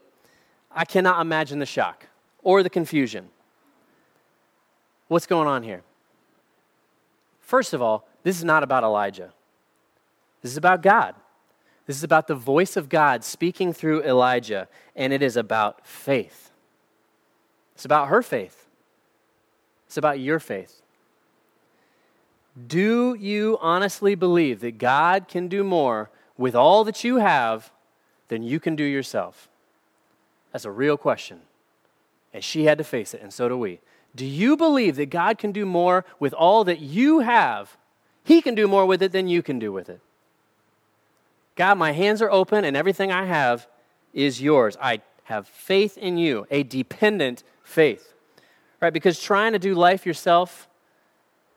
I 0.70 0.84
cannot 0.84 1.22
imagine 1.22 1.60
the 1.60 1.66
shock 1.66 2.08
or 2.42 2.62
the 2.62 2.68
confusion. 2.68 3.30
What's 5.08 5.26
going 5.26 5.48
on 5.48 5.62
here? 5.62 5.80
First 7.40 7.72
of 7.72 7.80
all, 7.80 8.06
this 8.22 8.36
is 8.36 8.44
not 8.44 8.62
about 8.62 8.84
Elijah. 8.84 9.32
This 10.42 10.52
is 10.52 10.58
about 10.58 10.82
God. 10.82 11.14
This 11.86 11.96
is 11.96 12.04
about 12.04 12.26
the 12.26 12.34
voice 12.34 12.76
of 12.76 12.90
God 12.90 13.24
speaking 13.24 13.72
through 13.72 14.02
Elijah, 14.02 14.68
and 14.94 15.14
it 15.14 15.22
is 15.22 15.38
about 15.38 15.86
faith. 15.86 16.50
It's 17.74 17.86
about 17.86 18.08
her 18.08 18.20
faith. 18.20 18.66
It's 19.86 19.96
about 19.96 20.20
your 20.20 20.38
faith. 20.38 20.79
Do 22.66 23.14
you 23.14 23.58
honestly 23.60 24.14
believe 24.14 24.60
that 24.60 24.78
God 24.78 25.28
can 25.28 25.48
do 25.48 25.62
more 25.62 26.10
with 26.36 26.54
all 26.54 26.84
that 26.84 27.04
you 27.04 27.16
have 27.16 27.70
than 28.28 28.42
you 28.42 28.58
can 28.58 28.76
do 28.76 28.84
yourself? 28.84 29.48
That's 30.52 30.64
a 30.64 30.70
real 30.70 30.96
question. 30.96 31.40
And 32.32 32.42
she 32.42 32.64
had 32.64 32.78
to 32.78 32.84
face 32.84 33.14
it, 33.14 33.22
and 33.22 33.32
so 33.32 33.48
do 33.48 33.56
we. 33.56 33.80
Do 34.14 34.26
you 34.26 34.56
believe 34.56 34.96
that 34.96 35.06
God 35.06 35.38
can 35.38 35.52
do 35.52 35.64
more 35.64 36.04
with 36.18 36.34
all 36.34 36.64
that 36.64 36.80
you 36.80 37.20
have? 37.20 37.76
He 38.24 38.42
can 38.42 38.54
do 38.54 38.66
more 38.66 38.86
with 38.86 39.02
it 39.02 39.12
than 39.12 39.28
you 39.28 39.42
can 39.42 39.58
do 39.58 39.72
with 39.72 39.88
it. 39.88 40.00
God, 41.56 41.78
my 41.78 41.92
hands 41.92 42.22
are 42.22 42.30
open, 42.30 42.64
and 42.64 42.76
everything 42.76 43.12
I 43.12 43.26
have 43.26 43.68
is 44.12 44.42
yours. 44.42 44.76
I 44.80 45.02
have 45.24 45.46
faith 45.46 45.96
in 45.96 46.16
you, 46.16 46.46
a 46.50 46.62
dependent 46.62 47.44
faith. 47.62 48.14
Right? 48.80 48.92
Because 48.92 49.20
trying 49.20 49.52
to 49.52 49.58
do 49.58 49.74
life 49.74 50.06
yourself 50.06 50.68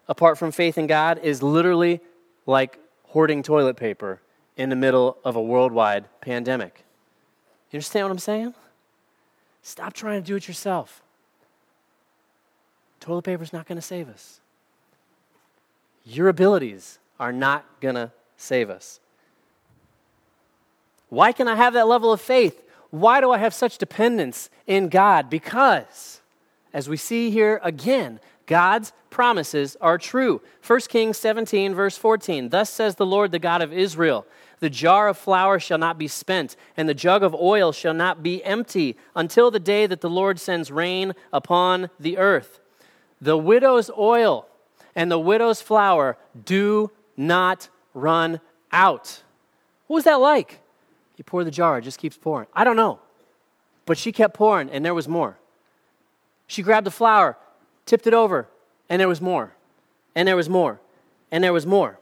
apart 0.07 0.37
from 0.37 0.51
faith 0.51 0.77
in 0.77 0.87
God 0.87 1.19
is 1.23 1.41
literally 1.41 2.01
like 2.45 2.79
hoarding 3.05 3.43
toilet 3.43 3.77
paper 3.77 4.21
in 4.57 4.69
the 4.69 4.75
middle 4.75 5.17
of 5.23 5.35
a 5.35 5.41
worldwide 5.41 6.05
pandemic. 6.21 6.83
You 7.71 7.77
understand 7.77 8.05
what 8.05 8.11
I'm 8.11 8.19
saying? 8.19 8.53
Stop 9.61 9.93
trying 9.93 10.21
to 10.21 10.27
do 10.27 10.35
it 10.35 10.47
yourself. 10.47 11.01
Toilet 12.99 13.23
paper 13.23 13.43
is 13.43 13.53
not 13.53 13.67
going 13.67 13.77
to 13.77 13.81
save 13.81 14.09
us. 14.09 14.39
Your 16.05 16.27
abilities 16.27 16.99
are 17.19 17.31
not 17.31 17.65
going 17.79 17.95
to 17.95 18.11
save 18.37 18.69
us. 18.69 18.99
Why 21.09 21.31
can 21.31 21.47
I 21.47 21.55
have 21.55 21.73
that 21.73 21.87
level 21.87 22.11
of 22.11 22.19
faith? 22.19 22.61
Why 22.89 23.21
do 23.21 23.31
I 23.31 23.37
have 23.37 23.53
such 23.53 23.77
dependence 23.77 24.49
in 24.67 24.89
God? 24.89 25.29
Because, 25.29 26.21
as 26.73 26.89
we 26.89 26.97
see 26.97 27.31
here 27.31 27.59
again, 27.63 28.19
God's 28.45 28.91
promises 29.10 29.77
are 29.79 29.97
true. 29.97 30.41
1 30.65 30.79
Kings 30.82 31.17
17, 31.17 31.73
verse 31.73 31.97
14 31.97 32.49
Thus 32.49 32.69
says 32.69 32.95
the 32.95 33.06
Lord, 33.06 33.32
the 33.32 33.39
God 33.39 33.62
of 33.62 33.71
Israel 33.71 34.25
The 34.60 34.69
jar 34.69 35.08
of 35.08 35.17
flour 35.17 35.60
shall 35.60 35.77
not 35.77 35.97
be 35.97 36.08
spent, 36.08 36.56
and 36.75 36.89
the 36.89 36.93
jug 36.93 37.23
of 37.23 37.34
oil 37.34 37.71
shall 37.71 37.93
not 37.93 38.23
be 38.23 38.43
empty 38.43 38.97
until 39.15 39.51
the 39.51 39.60
day 39.60 39.86
that 39.86 40.01
the 40.01 40.10
Lord 40.10 40.39
sends 40.39 40.71
rain 40.71 41.13
upon 41.32 41.89
the 41.99 42.17
earth. 42.17 42.60
The 43.21 43.38
widow's 43.38 43.89
oil 43.97 44.47
and 44.95 45.12
the 45.12 45.19
widow's 45.19 45.62
flour 45.62 46.17
do 46.45 46.91
not 47.15 47.69
run 47.93 48.39
out. 48.71 49.23
What 49.88 49.95
was 49.95 50.03
that 50.06 50.15
like? 50.15 50.60
You 51.17 51.23
pour 51.23 51.43
the 51.43 51.51
jar, 51.51 51.77
it 51.77 51.84
just 51.84 51.99
keeps 51.99 52.17
pouring. 52.17 52.47
I 52.53 52.63
don't 52.63 52.75
know. 52.75 52.99
But 53.86 53.97
she 53.97 54.12
kept 54.12 54.34
pouring, 54.34 54.69
and 54.69 54.84
there 54.84 54.93
was 54.93 55.08
more. 55.08 55.38
She 56.47 56.63
grabbed 56.63 56.86
the 56.86 56.91
flour, 56.91 57.38
tipped 57.85 58.07
it 58.07 58.13
over, 58.13 58.47
and 58.89 58.99
there 58.99 59.07
was 59.07 59.21
more. 59.21 59.53
And 60.15 60.27
there 60.27 60.35
was 60.35 60.49
more. 60.49 60.79
And 61.31 61.43
there 61.43 61.53
was 61.53 61.65
more. 61.65 61.99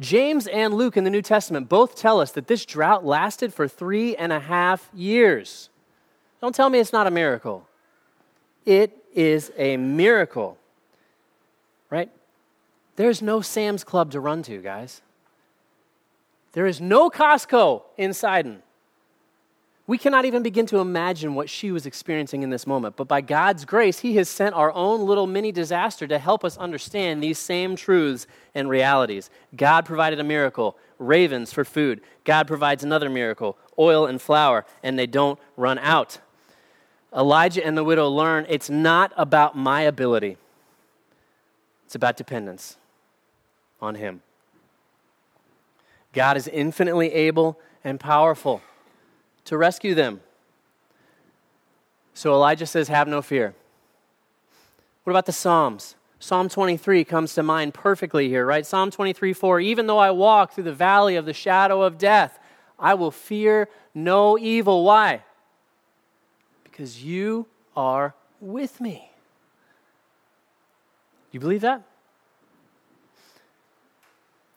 James 0.00 0.46
and 0.46 0.74
Luke 0.74 0.96
in 0.96 1.04
the 1.04 1.10
New 1.10 1.22
Testament 1.22 1.68
both 1.68 1.96
tell 1.96 2.20
us 2.20 2.32
that 2.32 2.46
this 2.46 2.64
drought 2.64 3.04
lasted 3.04 3.52
for 3.52 3.66
three 3.66 4.14
and 4.16 4.32
a 4.32 4.38
half 4.38 4.88
years. 4.94 5.70
Don't 6.40 6.54
tell 6.54 6.70
me 6.70 6.78
it's 6.78 6.92
not 6.92 7.06
a 7.06 7.10
miracle. 7.10 7.66
It 8.64 8.96
is 9.14 9.50
a 9.56 9.76
miracle. 9.76 10.56
Right? 11.90 12.10
There's 12.96 13.22
no 13.22 13.40
Sam's 13.40 13.82
Club 13.82 14.12
to 14.12 14.20
run 14.20 14.42
to, 14.44 14.58
guys. 14.58 15.02
There 16.52 16.66
is 16.66 16.80
no 16.80 17.10
Costco 17.10 17.82
in 17.96 18.12
Sidon. 18.12 18.62
We 19.88 19.96
cannot 19.96 20.26
even 20.26 20.42
begin 20.42 20.66
to 20.66 20.80
imagine 20.80 21.34
what 21.34 21.48
she 21.48 21.72
was 21.72 21.86
experiencing 21.86 22.42
in 22.42 22.50
this 22.50 22.66
moment. 22.66 22.94
But 22.94 23.08
by 23.08 23.22
God's 23.22 23.64
grace, 23.64 24.00
He 24.00 24.16
has 24.16 24.28
sent 24.28 24.54
our 24.54 24.70
own 24.74 25.06
little 25.06 25.26
mini 25.26 25.50
disaster 25.50 26.06
to 26.06 26.18
help 26.18 26.44
us 26.44 26.58
understand 26.58 27.22
these 27.22 27.38
same 27.38 27.74
truths 27.74 28.26
and 28.54 28.68
realities. 28.68 29.30
God 29.56 29.86
provided 29.86 30.20
a 30.20 30.24
miracle, 30.24 30.76
ravens 30.98 31.54
for 31.54 31.64
food. 31.64 32.02
God 32.24 32.46
provides 32.46 32.84
another 32.84 33.08
miracle, 33.08 33.56
oil 33.78 34.04
and 34.04 34.20
flour, 34.20 34.66
and 34.82 34.98
they 34.98 35.06
don't 35.06 35.38
run 35.56 35.78
out. 35.78 36.18
Elijah 37.16 37.64
and 37.64 37.74
the 37.74 37.82
widow 37.82 38.10
learn 38.10 38.44
it's 38.50 38.68
not 38.68 39.14
about 39.16 39.56
my 39.56 39.80
ability, 39.80 40.36
it's 41.86 41.94
about 41.94 42.18
dependence 42.18 42.76
on 43.80 43.94
Him. 43.94 44.20
God 46.12 46.36
is 46.36 46.46
infinitely 46.46 47.10
able 47.14 47.58
and 47.82 47.98
powerful 47.98 48.60
to 49.48 49.56
rescue 49.56 49.94
them. 49.94 50.20
So 52.12 52.32
Elijah 52.34 52.66
says, 52.66 52.88
Have 52.88 53.08
no 53.08 53.22
fear. 53.22 53.54
What 55.04 55.12
about 55.12 55.26
the 55.26 55.32
Psalms? 55.32 55.96
Psalm 56.18 56.48
23 56.48 57.04
comes 57.04 57.34
to 57.34 57.42
mind 57.42 57.72
perfectly 57.72 58.28
here, 58.28 58.44
right? 58.44 58.66
Psalm 58.66 58.90
23 58.90 59.32
4 59.32 59.60
Even 59.60 59.86
though 59.86 59.98
I 59.98 60.10
walk 60.10 60.52
through 60.52 60.64
the 60.64 60.72
valley 60.72 61.16
of 61.16 61.24
the 61.24 61.32
shadow 61.32 61.82
of 61.82 61.96
death, 61.96 62.38
I 62.78 62.94
will 62.94 63.10
fear 63.10 63.68
no 63.94 64.38
evil. 64.38 64.84
Why? 64.84 65.22
Because 66.64 67.02
you 67.02 67.46
are 67.76 68.14
with 68.40 68.80
me. 68.80 69.10
You 71.30 71.40
believe 71.40 71.62
that? 71.62 71.82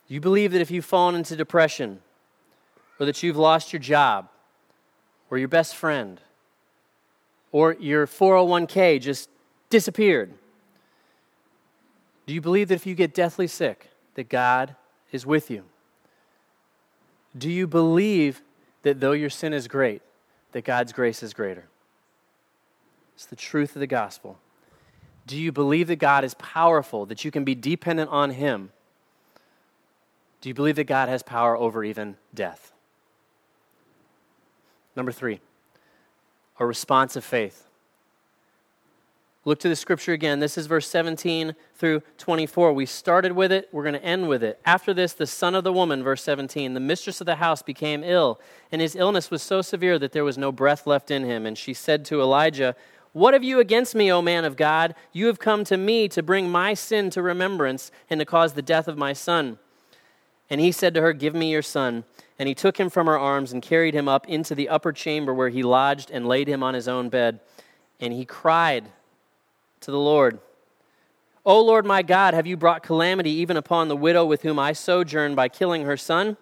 You 0.06 0.20
believe 0.20 0.52
that 0.52 0.60
if 0.60 0.70
you've 0.70 0.84
fallen 0.84 1.14
into 1.14 1.34
depression, 1.34 2.00
or 3.00 3.06
that 3.06 3.22
you've 3.22 3.38
lost 3.38 3.72
your 3.72 3.80
job, 3.80 4.28
or 5.32 5.38
your 5.38 5.48
best 5.48 5.74
friend, 5.74 6.20
or 7.52 7.74
your 7.80 8.06
401k 8.06 9.00
just 9.00 9.30
disappeared? 9.70 10.30
Do 12.26 12.34
you 12.34 12.42
believe 12.42 12.68
that 12.68 12.74
if 12.74 12.84
you 12.84 12.94
get 12.94 13.14
deathly 13.14 13.46
sick, 13.46 13.88
that 14.14 14.28
God 14.28 14.76
is 15.10 15.24
with 15.24 15.50
you? 15.50 15.64
Do 17.38 17.50
you 17.50 17.66
believe 17.66 18.42
that 18.82 19.00
though 19.00 19.12
your 19.12 19.30
sin 19.30 19.54
is 19.54 19.68
great, 19.68 20.02
that 20.52 20.64
God's 20.64 20.92
grace 20.92 21.22
is 21.22 21.32
greater? 21.32 21.64
It's 23.14 23.24
the 23.24 23.34
truth 23.34 23.74
of 23.74 23.80
the 23.80 23.86
gospel. 23.86 24.38
Do 25.26 25.38
you 25.38 25.50
believe 25.50 25.86
that 25.86 25.96
God 25.96 26.24
is 26.24 26.34
powerful, 26.34 27.06
that 27.06 27.24
you 27.24 27.30
can 27.30 27.44
be 27.44 27.54
dependent 27.54 28.10
on 28.10 28.32
Him? 28.32 28.70
Do 30.42 30.50
you 30.50 30.54
believe 30.54 30.76
that 30.76 30.84
God 30.84 31.08
has 31.08 31.22
power 31.22 31.56
over 31.56 31.82
even 31.82 32.18
death? 32.34 32.71
Number 34.94 35.12
three, 35.12 35.40
a 36.58 36.66
response 36.66 37.16
of 37.16 37.24
faith. 37.24 37.66
Look 39.44 39.58
to 39.60 39.68
the 39.68 39.74
scripture 39.74 40.12
again. 40.12 40.38
This 40.38 40.56
is 40.56 40.66
verse 40.66 40.86
17 40.86 41.56
through 41.74 42.02
24. 42.18 42.72
We 42.72 42.86
started 42.86 43.32
with 43.32 43.50
it, 43.50 43.68
we're 43.72 43.82
going 43.82 43.94
to 43.94 44.04
end 44.04 44.28
with 44.28 44.44
it. 44.44 44.60
After 44.64 44.94
this, 44.94 45.14
the 45.14 45.26
son 45.26 45.56
of 45.56 45.64
the 45.64 45.72
woman, 45.72 46.04
verse 46.04 46.22
17, 46.22 46.74
the 46.74 46.80
mistress 46.80 47.20
of 47.20 47.26
the 47.26 47.36
house 47.36 47.60
became 47.60 48.04
ill, 48.04 48.40
and 48.70 48.80
his 48.80 48.94
illness 48.94 49.32
was 49.32 49.42
so 49.42 49.60
severe 49.60 49.98
that 49.98 50.12
there 50.12 50.22
was 50.22 50.38
no 50.38 50.52
breath 50.52 50.86
left 50.86 51.10
in 51.10 51.24
him. 51.24 51.44
And 51.44 51.58
she 51.58 51.74
said 51.74 52.04
to 52.04 52.20
Elijah, 52.20 52.76
What 53.12 53.34
have 53.34 53.42
you 53.42 53.58
against 53.58 53.96
me, 53.96 54.12
O 54.12 54.22
man 54.22 54.44
of 54.44 54.56
God? 54.56 54.94
You 55.12 55.26
have 55.26 55.40
come 55.40 55.64
to 55.64 55.76
me 55.76 56.06
to 56.10 56.22
bring 56.22 56.48
my 56.48 56.74
sin 56.74 57.10
to 57.10 57.22
remembrance 57.22 57.90
and 58.08 58.20
to 58.20 58.24
cause 58.24 58.52
the 58.52 58.62
death 58.62 58.86
of 58.86 58.96
my 58.96 59.12
son. 59.12 59.58
And 60.48 60.60
he 60.60 60.70
said 60.70 60.94
to 60.94 61.00
her, 61.00 61.12
Give 61.12 61.34
me 61.34 61.50
your 61.50 61.62
son. 61.62 62.04
And 62.42 62.48
he 62.48 62.56
took 62.56 62.76
him 62.76 62.90
from 62.90 63.06
her 63.06 63.16
arms 63.16 63.52
and 63.52 63.62
carried 63.62 63.94
him 63.94 64.08
up 64.08 64.28
into 64.28 64.56
the 64.56 64.68
upper 64.68 64.90
chamber 64.90 65.32
where 65.32 65.48
he 65.48 65.62
lodged 65.62 66.10
and 66.10 66.26
laid 66.26 66.48
him 66.48 66.60
on 66.60 66.74
his 66.74 66.88
own 66.88 67.08
bed. 67.08 67.38
And 68.00 68.12
he 68.12 68.24
cried 68.24 68.86
to 69.78 69.92
the 69.92 70.00
Lord, 70.00 70.40
O 71.46 71.62
Lord 71.62 71.86
my 71.86 72.02
God, 72.02 72.34
have 72.34 72.44
you 72.44 72.56
brought 72.56 72.82
calamity 72.82 73.30
even 73.30 73.56
upon 73.56 73.86
the 73.86 73.94
widow 73.94 74.24
with 74.24 74.42
whom 74.42 74.58
I 74.58 74.72
sojourn 74.72 75.36
by 75.36 75.48
killing 75.48 75.84
her 75.84 75.96
son? 75.96 76.36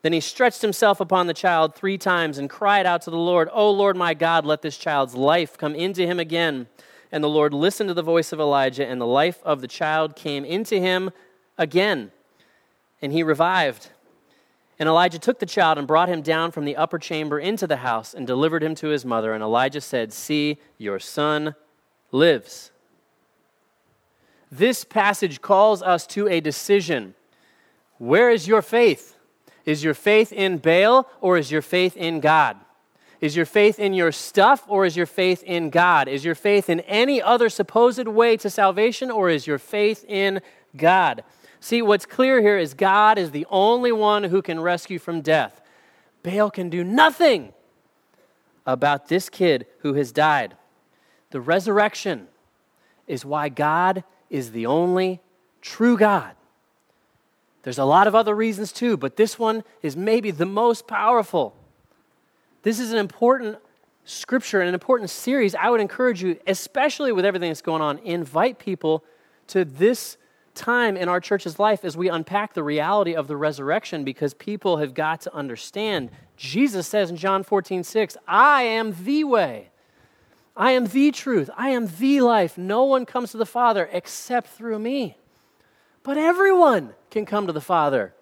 Then 0.00 0.14
he 0.14 0.20
stretched 0.20 0.62
himself 0.62 0.98
upon 0.98 1.26
the 1.26 1.34
child 1.34 1.74
three 1.74 1.98
times 1.98 2.38
and 2.38 2.48
cried 2.48 2.86
out 2.86 3.02
to 3.02 3.10
the 3.10 3.18
Lord, 3.18 3.50
O 3.52 3.70
Lord 3.70 3.98
my 3.98 4.14
God, 4.14 4.46
let 4.46 4.62
this 4.62 4.78
child's 4.78 5.14
life 5.14 5.58
come 5.58 5.74
into 5.74 6.06
him 6.06 6.18
again. 6.18 6.68
And 7.12 7.22
the 7.22 7.28
Lord 7.28 7.52
listened 7.52 7.88
to 7.88 7.94
the 7.94 8.02
voice 8.02 8.32
of 8.32 8.40
Elijah, 8.40 8.86
and 8.86 8.98
the 8.98 9.06
life 9.06 9.42
of 9.44 9.60
the 9.60 9.68
child 9.68 10.16
came 10.16 10.42
into 10.42 10.80
him 10.80 11.10
again, 11.58 12.12
and 13.02 13.12
he 13.12 13.22
revived. 13.22 13.90
And 14.80 14.88
Elijah 14.88 15.18
took 15.18 15.38
the 15.38 15.46
child 15.46 15.76
and 15.76 15.86
brought 15.86 16.08
him 16.08 16.22
down 16.22 16.52
from 16.52 16.64
the 16.64 16.74
upper 16.74 16.98
chamber 16.98 17.38
into 17.38 17.66
the 17.66 17.76
house 17.76 18.14
and 18.14 18.26
delivered 18.26 18.62
him 18.62 18.74
to 18.76 18.88
his 18.88 19.04
mother. 19.04 19.34
And 19.34 19.42
Elijah 19.42 19.82
said, 19.82 20.10
See, 20.10 20.56
your 20.78 20.98
son 20.98 21.54
lives. 22.12 22.70
This 24.50 24.84
passage 24.84 25.42
calls 25.42 25.82
us 25.82 26.06
to 26.08 26.28
a 26.28 26.40
decision. 26.40 27.14
Where 27.98 28.30
is 28.30 28.48
your 28.48 28.62
faith? 28.62 29.16
Is 29.66 29.84
your 29.84 29.92
faith 29.92 30.32
in 30.32 30.56
Baal 30.56 31.06
or 31.20 31.36
is 31.36 31.52
your 31.52 31.62
faith 31.62 31.94
in 31.94 32.20
God? 32.20 32.56
Is 33.20 33.36
your 33.36 33.44
faith 33.44 33.78
in 33.78 33.92
your 33.92 34.12
stuff 34.12 34.64
or 34.66 34.86
is 34.86 34.96
your 34.96 35.04
faith 35.04 35.42
in 35.42 35.68
God? 35.68 36.08
Is 36.08 36.24
your 36.24 36.34
faith 36.34 36.70
in 36.70 36.80
any 36.80 37.20
other 37.20 37.50
supposed 37.50 38.08
way 38.08 38.38
to 38.38 38.48
salvation 38.48 39.10
or 39.10 39.28
is 39.28 39.46
your 39.46 39.58
faith 39.58 40.06
in 40.08 40.40
God? 40.74 41.22
See, 41.60 41.82
what's 41.82 42.06
clear 42.06 42.40
here 42.40 42.58
is 42.58 42.72
God 42.72 43.18
is 43.18 43.30
the 43.30 43.46
only 43.50 43.92
one 43.92 44.24
who 44.24 44.40
can 44.40 44.60
rescue 44.60 44.98
from 44.98 45.20
death. 45.20 45.60
Baal 46.22 46.50
can 46.50 46.70
do 46.70 46.82
nothing 46.82 47.52
about 48.66 49.08
this 49.08 49.28
kid 49.28 49.66
who 49.80 49.94
has 49.94 50.10
died. 50.10 50.56
The 51.30 51.40
resurrection 51.40 52.28
is 53.06 53.24
why 53.24 53.50
God 53.50 54.04
is 54.30 54.52
the 54.52 54.66
only 54.66 55.20
true 55.60 55.96
God. 55.96 56.34
There's 57.62 57.78
a 57.78 57.84
lot 57.84 58.06
of 58.06 58.14
other 58.14 58.34
reasons 58.34 58.72
too, 58.72 58.96
but 58.96 59.16
this 59.16 59.38
one 59.38 59.64
is 59.82 59.96
maybe 59.96 60.30
the 60.30 60.46
most 60.46 60.86
powerful. 60.86 61.54
This 62.62 62.80
is 62.80 62.90
an 62.92 62.98
important 62.98 63.58
scripture 64.04 64.60
and 64.60 64.68
an 64.68 64.74
important 64.74 65.10
series. 65.10 65.54
I 65.54 65.68
would 65.68 65.80
encourage 65.80 66.22
you, 66.22 66.38
especially 66.46 67.12
with 67.12 67.24
everything 67.24 67.50
that's 67.50 67.60
going 67.60 67.82
on, 67.82 67.98
invite 67.98 68.58
people 68.58 69.04
to 69.48 69.64
this 69.64 70.16
time 70.54 70.96
in 70.96 71.08
our 71.08 71.20
church's 71.20 71.58
life 71.58 71.84
as 71.84 71.96
we 71.96 72.08
unpack 72.08 72.54
the 72.54 72.62
reality 72.62 73.14
of 73.14 73.26
the 73.28 73.36
resurrection 73.36 74.04
because 74.04 74.34
people 74.34 74.78
have 74.78 74.94
got 74.94 75.20
to 75.22 75.34
understand. 75.34 76.10
Jesus 76.36 76.86
says 76.86 77.10
in 77.10 77.16
John 77.16 77.42
14, 77.42 77.84
6, 77.84 78.16
I 78.26 78.62
am 78.62 78.94
the 79.04 79.24
way. 79.24 79.70
I 80.56 80.72
am 80.72 80.86
the 80.86 81.10
truth. 81.10 81.48
I 81.56 81.70
am 81.70 81.88
the 81.98 82.20
life. 82.20 82.58
No 82.58 82.84
one 82.84 83.06
comes 83.06 83.30
to 83.30 83.36
the 83.36 83.46
Father 83.46 83.88
except 83.92 84.48
through 84.48 84.78
me. 84.78 85.16
But 86.02 86.16
everyone 86.16 86.94
can 87.10 87.26
come 87.26 87.46
to 87.46 87.52
the 87.52 87.60
Father 87.60 88.14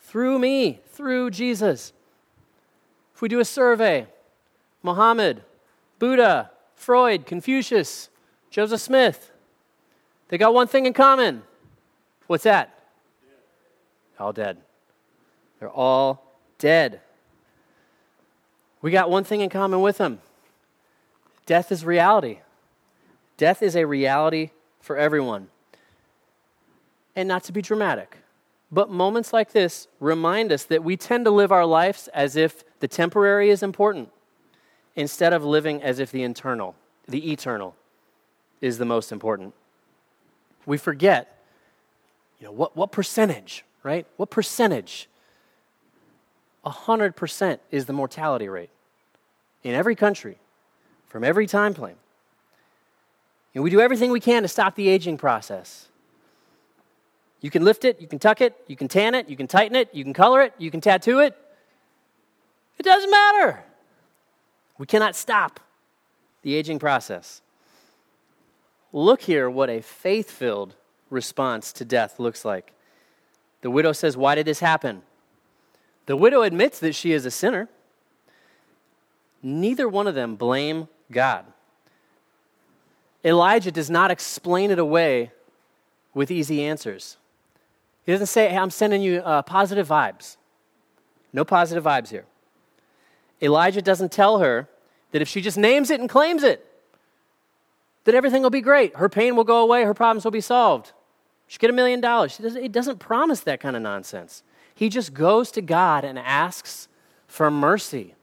through 0.00 0.38
me, 0.38 0.80
through 0.86 1.30
Jesus. 1.30 1.92
If 3.14 3.22
we 3.22 3.28
do 3.28 3.40
a 3.40 3.44
survey, 3.44 4.06
Muhammad, 4.82 5.42
Buddha, 5.98 6.50
Freud, 6.74 7.26
Confucius, 7.26 8.08
Joseph 8.50 8.80
Smith, 8.80 9.30
they 10.28 10.38
got 10.38 10.54
one 10.54 10.66
thing 10.66 10.86
in 10.86 10.92
common. 10.92 11.42
What's 12.26 12.44
that? 12.44 12.78
All 14.18 14.32
dead. 14.32 14.58
They're 15.58 15.70
all 15.70 16.36
dead. 16.58 17.00
We 18.80 18.90
got 18.90 19.10
one 19.10 19.24
thing 19.24 19.40
in 19.40 19.50
common 19.50 19.80
with 19.80 19.98
them 19.98 20.20
death 21.46 21.72
is 21.72 21.84
reality. 21.84 22.40
Death 23.36 23.62
is 23.62 23.76
a 23.76 23.84
reality 23.84 24.50
for 24.80 24.96
everyone. 24.96 25.48
And 27.16 27.28
not 27.28 27.44
to 27.44 27.52
be 27.52 27.62
dramatic, 27.62 28.18
but 28.70 28.90
moments 28.90 29.32
like 29.32 29.52
this 29.52 29.88
remind 30.00 30.52
us 30.52 30.64
that 30.64 30.84
we 30.84 30.96
tend 30.96 31.24
to 31.24 31.30
live 31.30 31.52
our 31.52 31.66
lives 31.66 32.08
as 32.08 32.36
if 32.36 32.64
the 32.80 32.88
temporary 32.88 33.50
is 33.50 33.62
important 33.62 34.10
instead 34.96 35.32
of 35.32 35.44
living 35.44 35.82
as 35.82 35.98
if 35.98 36.10
the 36.10 36.22
internal, 36.22 36.74
the 37.08 37.32
eternal, 37.32 37.74
is 38.60 38.78
the 38.78 38.84
most 38.84 39.12
important. 39.12 39.54
We 40.66 40.76
forget, 40.76 41.33
you 42.44 42.50
know, 42.50 42.56
what, 42.56 42.76
what 42.76 42.92
percentage, 42.92 43.64
right? 43.82 44.06
What 44.18 44.28
percentage? 44.28 45.08
100% 46.66 47.58
is 47.70 47.86
the 47.86 47.94
mortality 47.94 48.50
rate 48.50 48.68
in 49.62 49.74
every 49.74 49.96
country 49.96 50.36
from 51.08 51.24
every 51.24 51.46
time 51.46 51.72
frame. 51.72 51.96
And 53.54 53.64
we 53.64 53.70
do 53.70 53.80
everything 53.80 54.10
we 54.10 54.20
can 54.20 54.42
to 54.42 54.48
stop 54.48 54.74
the 54.74 54.90
aging 54.90 55.16
process. 55.16 55.88
You 57.40 57.48
can 57.48 57.64
lift 57.64 57.86
it, 57.86 57.98
you 57.98 58.06
can 58.06 58.18
tuck 58.18 58.42
it, 58.42 58.54
you 58.66 58.76
can 58.76 58.88
tan 58.88 59.14
it, 59.14 59.26
you 59.30 59.38
can 59.38 59.46
tighten 59.46 59.74
it, 59.74 59.88
you 59.94 60.04
can 60.04 60.12
color 60.12 60.42
it, 60.42 60.52
you 60.58 60.70
can 60.70 60.82
tattoo 60.82 61.20
it. 61.20 61.34
It 62.78 62.82
doesn't 62.82 63.10
matter. 63.10 63.64
We 64.76 64.84
cannot 64.84 65.16
stop 65.16 65.60
the 66.42 66.54
aging 66.56 66.78
process. 66.78 67.40
Look 68.92 69.22
here 69.22 69.48
what 69.48 69.70
a 69.70 69.80
faith 69.80 70.30
filled 70.30 70.74
response 71.14 71.72
to 71.72 71.84
death 71.84 72.18
looks 72.18 72.44
like. 72.44 72.72
The 73.62 73.70
widow 73.70 73.92
says, 73.92 74.16
Why 74.16 74.34
did 74.34 74.46
this 74.46 74.60
happen? 74.60 75.02
The 76.06 76.16
widow 76.16 76.42
admits 76.42 76.78
that 76.80 76.94
she 76.94 77.12
is 77.12 77.24
a 77.24 77.30
sinner. 77.30 77.68
Neither 79.42 79.88
one 79.88 80.06
of 80.06 80.14
them 80.14 80.36
blame 80.36 80.88
God. 81.10 81.46
Elijah 83.24 83.70
does 83.70 83.88
not 83.88 84.10
explain 84.10 84.70
it 84.70 84.78
away 84.78 85.32
with 86.12 86.30
easy 86.30 86.62
answers. 86.62 87.16
He 88.04 88.12
doesn't 88.12 88.26
say, 88.26 88.50
hey, 88.50 88.58
I'm 88.58 88.70
sending 88.70 89.00
you 89.00 89.20
uh, 89.20 89.42
positive 89.42 89.88
vibes. 89.88 90.36
No 91.32 91.44
positive 91.44 91.84
vibes 91.84 92.08
here. 92.08 92.26
Elijah 93.40 93.80
doesn't 93.80 94.12
tell 94.12 94.38
her 94.38 94.68
that 95.12 95.22
if 95.22 95.28
she 95.28 95.40
just 95.40 95.56
names 95.56 95.90
it 95.90 96.00
and 96.00 96.08
claims 96.08 96.42
it, 96.42 96.64
that 98.04 98.14
everything 98.14 98.42
will 98.42 98.50
be 98.50 98.60
great. 98.60 98.96
Her 98.96 99.08
pain 99.08 99.36
will 99.36 99.44
go 99.44 99.62
away, 99.62 99.84
her 99.84 99.94
problems 99.94 100.24
will 100.24 100.30
be 100.30 100.40
solved. 100.42 100.92
She'll 101.46 101.60
get 101.60 101.70
a 101.70 101.74
million 101.74 102.00
dollars. 102.00 102.36
He 102.36 102.68
doesn't 102.68 102.98
promise 102.98 103.40
that 103.40 103.60
kind 103.60 103.76
of 103.76 103.82
nonsense. 103.82 104.42
He 104.74 104.88
just 104.88 105.14
goes 105.14 105.50
to 105.52 105.62
God 105.62 106.04
and 106.04 106.18
asks 106.18 106.88
for 107.26 107.50
mercy. 107.50 108.14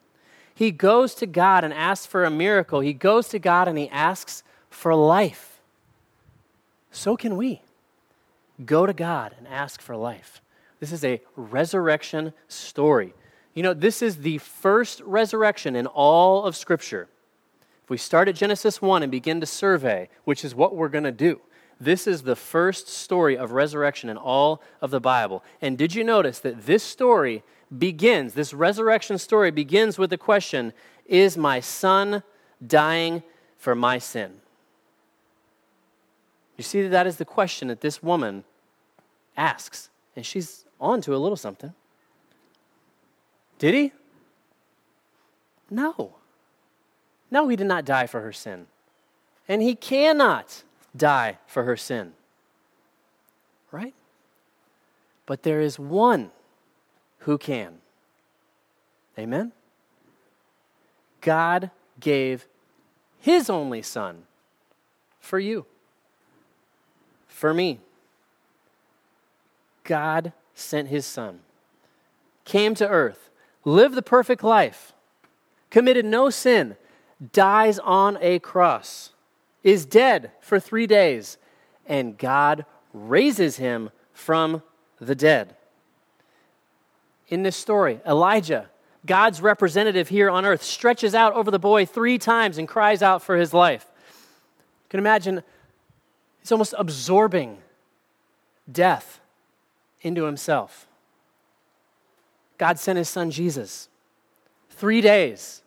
He 0.53 0.71
goes 0.71 1.15
to 1.15 1.25
God 1.25 1.63
and 1.63 1.73
asks 1.73 2.05
for 2.05 2.23
a 2.23 2.29
miracle. 2.29 2.81
He 2.81 2.93
goes 2.93 3.29
to 3.29 3.39
God 3.39 3.67
and 3.67 3.77
he 3.77 3.89
asks 3.89 4.43
for 4.69 4.93
life. 4.95 5.61
So 6.91 7.15
can 7.15 7.37
we 7.37 7.61
go 8.65 8.85
to 8.85 8.93
God 8.93 9.35
and 9.37 9.47
ask 9.47 9.81
for 9.81 9.95
life. 9.95 10.41
This 10.79 10.91
is 10.91 11.03
a 11.03 11.21
resurrection 11.35 12.33
story. 12.47 13.13
You 13.53 13.63
know, 13.63 13.73
this 13.73 14.01
is 14.01 14.17
the 14.17 14.37
first 14.39 15.01
resurrection 15.01 15.75
in 15.75 15.87
all 15.87 16.45
of 16.45 16.55
Scripture. 16.55 17.07
If 17.83 17.89
we 17.89 17.97
start 17.97 18.27
at 18.27 18.35
Genesis 18.35 18.81
1 18.81 19.03
and 19.03 19.11
begin 19.11 19.41
to 19.41 19.45
survey, 19.45 20.09
which 20.23 20.45
is 20.45 20.55
what 20.55 20.75
we're 20.75 20.89
going 20.89 21.03
to 21.03 21.11
do, 21.11 21.41
this 21.81 22.05
is 22.05 22.21
the 22.21 22.35
first 22.35 22.87
story 22.87 23.35
of 23.35 23.51
resurrection 23.51 24.07
in 24.07 24.15
all 24.15 24.61
of 24.81 24.91
the 24.91 24.99
Bible. 24.99 25.43
And 25.61 25.77
did 25.77 25.95
you 25.95 26.03
notice 26.03 26.37
that 26.39 26.67
this 26.67 26.83
story 26.83 27.43
begins, 27.75 28.35
this 28.35 28.53
resurrection 28.53 29.17
story 29.17 29.49
begins 29.49 29.97
with 29.97 30.11
the 30.11 30.17
question 30.17 30.73
Is 31.07 31.37
my 31.37 31.59
son 31.59 32.21
dying 32.65 33.23
for 33.57 33.73
my 33.73 33.97
sin? 33.97 34.41
You 36.55 36.63
see 36.63 36.83
that 36.83 36.89
that 36.89 37.07
is 37.07 37.17
the 37.17 37.25
question 37.25 37.69
that 37.69 37.81
this 37.81 38.03
woman 38.03 38.43
asks. 39.35 39.89
And 40.15 40.23
she's 40.23 40.65
on 40.79 41.01
to 41.01 41.15
a 41.15 41.17
little 41.17 41.35
something. 41.35 41.73
Did 43.57 43.73
he? 43.73 43.91
No. 45.71 46.15
No, 47.31 47.47
he 47.47 47.55
did 47.55 47.65
not 47.65 47.85
die 47.85 48.05
for 48.05 48.21
her 48.21 48.33
sin. 48.33 48.67
And 49.47 49.63
he 49.63 49.73
cannot 49.73 50.63
die 50.95 51.37
for 51.47 51.63
her 51.63 51.77
sin. 51.77 52.13
Right? 53.71 53.93
But 55.25 55.43
there 55.43 55.61
is 55.61 55.79
one 55.79 56.31
who 57.19 57.37
can. 57.37 57.75
Amen? 59.17 59.51
God 61.21 61.69
gave 61.99 62.47
his 63.19 63.49
only 63.49 63.81
son 63.81 64.23
for 65.19 65.39
you, 65.39 65.65
for 67.27 67.53
me. 67.53 67.79
God 69.83 70.33
sent 70.55 70.89
his 70.89 71.05
son, 71.05 71.39
came 72.45 72.75
to 72.75 72.87
earth, 72.87 73.29
lived 73.63 73.95
the 73.95 74.01
perfect 74.01 74.43
life, 74.43 74.93
committed 75.69 76.05
no 76.05 76.29
sin, 76.29 76.75
dies 77.31 77.77
on 77.79 78.17
a 78.21 78.39
cross, 78.39 79.10
is 79.63 79.85
dead 79.85 80.31
for 80.41 80.59
three 80.59 80.87
days, 80.87 81.37
and 81.85 82.17
God 82.17 82.65
raises 82.93 83.57
him 83.57 83.89
from 84.13 84.61
the 84.99 85.15
dead. 85.15 85.55
In 87.27 87.43
this 87.43 87.55
story, 87.55 87.99
Elijah, 88.05 88.69
God's 89.05 89.41
representative 89.41 90.09
here 90.09 90.29
on 90.29 90.45
earth, 90.45 90.63
stretches 90.63 91.15
out 91.15 91.33
over 91.33 91.49
the 91.49 91.59
boy 91.59 91.85
three 91.85 92.17
times 92.17 92.57
and 92.57 92.67
cries 92.67 93.01
out 93.01 93.21
for 93.21 93.37
his 93.37 93.53
life. 93.53 93.85
You 93.89 94.89
can 94.89 94.99
imagine 94.99 95.43
he's 96.39 96.51
almost 96.51 96.73
absorbing 96.77 97.57
death 98.71 99.19
into 100.01 100.25
himself. 100.25 100.87
God 102.57 102.77
sent 102.77 102.97
his 102.97 103.09
son 103.09 103.31
Jesus. 103.31 103.89
Three 104.69 105.01
days 105.01 105.60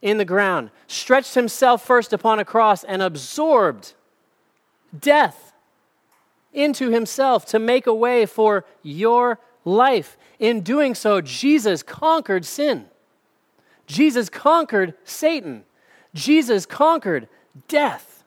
in 0.00 0.18
the 0.18 0.24
ground, 0.24 0.70
stretched 0.86 1.34
himself 1.34 1.84
first 1.84 2.12
upon 2.12 2.38
a 2.38 2.44
cross 2.44 2.84
and 2.84 3.02
absorbed 3.02 3.94
death 4.98 5.52
into 6.52 6.90
himself 6.90 7.44
to 7.46 7.58
make 7.58 7.86
a 7.86 7.94
way 7.94 8.26
for 8.26 8.64
your 8.82 9.38
life. 9.64 10.16
In 10.38 10.62
doing 10.62 10.94
so, 10.94 11.20
Jesus 11.20 11.82
conquered 11.82 12.44
sin. 12.44 12.86
Jesus 13.86 14.28
conquered 14.28 14.94
Satan. 15.04 15.64
Jesus 16.14 16.66
conquered 16.66 17.28
death. 17.66 18.24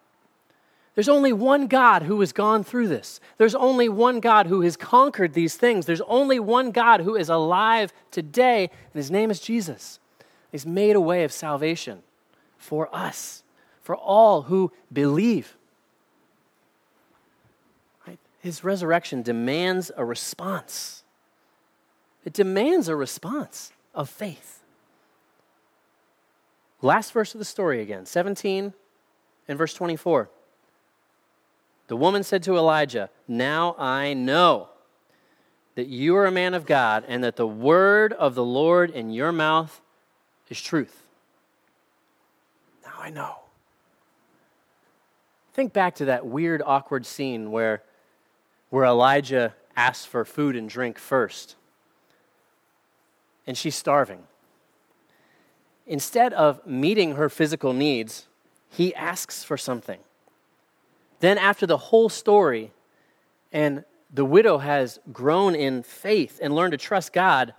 There's 0.93 1.10
only 1.10 1.31
one 1.31 1.67
God 1.67 2.03
who 2.03 2.19
has 2.19 2.34
gone 2.34 2.63
through 2.63 2.89
this. 2.89 3.21
There's 3.38 3.55
only 3.55 3.88
one 3.88 4.19
God 4.19 4.47
who 4.47 4.62
has 4.62 4.75
conquered 4.75 5.34
these 5.34 5.55
things. 5.55 5.86
There's 5.86 6.01
only 6.01 6.39
one 6.39 6.71
God 6.71 7.01
who 7.01 7.15
is 7.15 7.29
alive 7.29 7.93
today, 8.12 8.69
and 8.93 8.99
his 8.99 9.10
name 9.10 9.31
is 9.31 9.39
Jesus. 9.39 10.00
He's 10.51 10.65
made 10.65 10.95
a 10.95 11.01
way 11.01 11.23
of 11.23 11.31
salvation 11.31 12.03
for 12.57 12.93
us, 12.93 13.43
for 13.81 13.95
all 13.95 14.43
who 14.43 14.71
believe. 14.91 15.55
His 18.41 18.63
resurrection 18.63 19.21
demands 19.21 19.91
a 19.95 20.03
response. 20.03 21.03
It 22.25 22.33
demands 22.33 22.87
a 22.87 22.95
response 22.95 23.71
of 23.93 24.09
faith. 24.09 24.63
Last 26.81 27.13
verse 27.13 27.35
of 27.35 27.39
the 27.39 27.45
story 27.45 27.81
again, 27.81 28.07
17 28.07 28.73
and 29.47 29.57
verse 29.57 29.75
24. 29.75 30.29
The 31.87 31.95
woman 31.95 32.23
said 32.23 32.41
to 32.43 32.57
Elijah, 32.57 33.11
Now 33.27 33.75
I 33.77 34.13
know 34.13 34.69
that 35.75 35.87
you 35.87 36.15
are 36.15 36.25
a 36.25 36.31
man 36.31 36.55
of 36.55 36.65
God 36.65 37.05
and 37.07 37.23
that 37.23 37.35
the 37.35 37.47
word 37.47 38.11
of 38.13 38.33
the 38.33 38.43
Lord 38.43 38.89
in 38.89 39.11
your 39.11 39.31
mouth 39.31 39.81
is 40.51 40.61
truth. 40.61 41.07
Now 42.83 42.93
I 42.99 43.09
know. 43.09 43.37
Think 45.53 45.73
back 45.73 45.95
to 45.95 46.05
that 46.05 46.25
weird, 46.25 46.61
awkward 46.63 47.05
scene 47.05 47.51
where, 47.51 47.81
where 48.69 48.85
Elijah 48.85 49.55
asks 49.75 50.05
for 50.05 50.25
food 50.25 50.55
and 50.55 50.69
drink 50.69 50.99
first, 50.99 51.55
and 53.47 53.57
she's 53.57 53.75
starving. 53.75 54.23
Instead 55.87 56.33
of 56.33 56.65
meeting 56.65 57.15
her 57.15 57.29
physical 57.29 57.73
needs, 57.73 58.27
he 58.69 58.93
asks 58.95 59.43
for 59.43 59.57
something. 59.57 59.99
Then, 61.19 61.37
after 61.37 61.65
the 61.65 61.77
whole 61.77 62.09
story, 62.09 62.71
and 63.51 63.83
the 64.13 64.25
widow 64.25 64.57
has 64.57 64.99
grown 65.11 65.55
in 65.55 65.83
faith 65.83 66.39
and 66.41 66.55
learned 66.55 66.71
to 66.71 66.77
trust 66.77 67.13
God, 67.13 67.53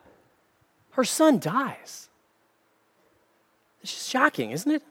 her 0.92 1.04
son 1.04 1.38
dies. 1.38 2.08
It's 3.82 4.08
shocking, 4.08 4.50
isn't 4.50 4.70
it? 4.70 4.82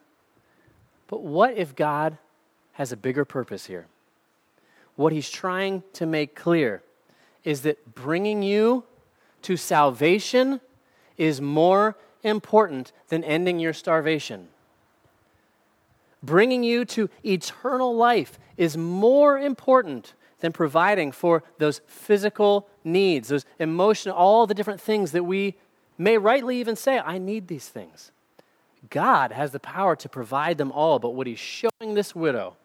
But 1.07 1.23
what 1.23 1.57
if 1.57 1.75
God 1.75 2.17
has 2.73 2.91
a 2.91 2.97
bigger 2.97 3.25
purpose 3.25 3.65
here? 3.65 3.87
What 4.95 5.13
he's 5.13 5.29
trying 5.29 5.83
to 5.93 6.05
make 6.05 6.35
clear 6.35 6.83
is 7.43 7.61
that 7.61 7.95
bringing 7.95 8.43
you 8.43 8.83
to 9.43 9.57
salvation 9.57 10.61
is 11.17 11.41
more 11.41 11.97
important 12.23 12.91
than 13.09 13.23
ending 13.23 13.59
your 13.59 13.73
starvation. 13.73 14.47
Bringing 16.23 16.63
you 16.63 16.85
to 16.85 17.09
eternal 17.25 17.95
life 17.95 18.37
is 18.57 18.77
more 18.77 19.39
important 19.39 20.13
than 20.39 20.51
providing 20.51 21.11
for 21.11 21.43
those 21.57 21.81
physical 21.87 22.67
needs, 22.83 23.29
those 23.29 23.45
emotional, 23.59 24.15
all 24.15 24.45
the 24.45 24.53
different 24.53 24.81
things 24.81 25.11
that 25.13 25.23
we 25.23 25.55
may 25.97 26.17
rightly 26.17 26.59
even 26.59 26.75
say, 26.75 26.99
I 26.99 27.17
need 27.17 27.47
these 27.47 27.67
things. 27.67 28.11
God 28.89 29.31
has 29.31 29.51
the 29.51 29.59
power 29.59 29.95
to 29.95 30.09
provide 30.09 30.57
them 30.57 30.71
all, 30.71 30.99
but 30.99 31.11
what 31.11 31.27
he's 31.27 31.39
showing 31.39 31.93
this 31.93 32.15
widow, 32.15 32.55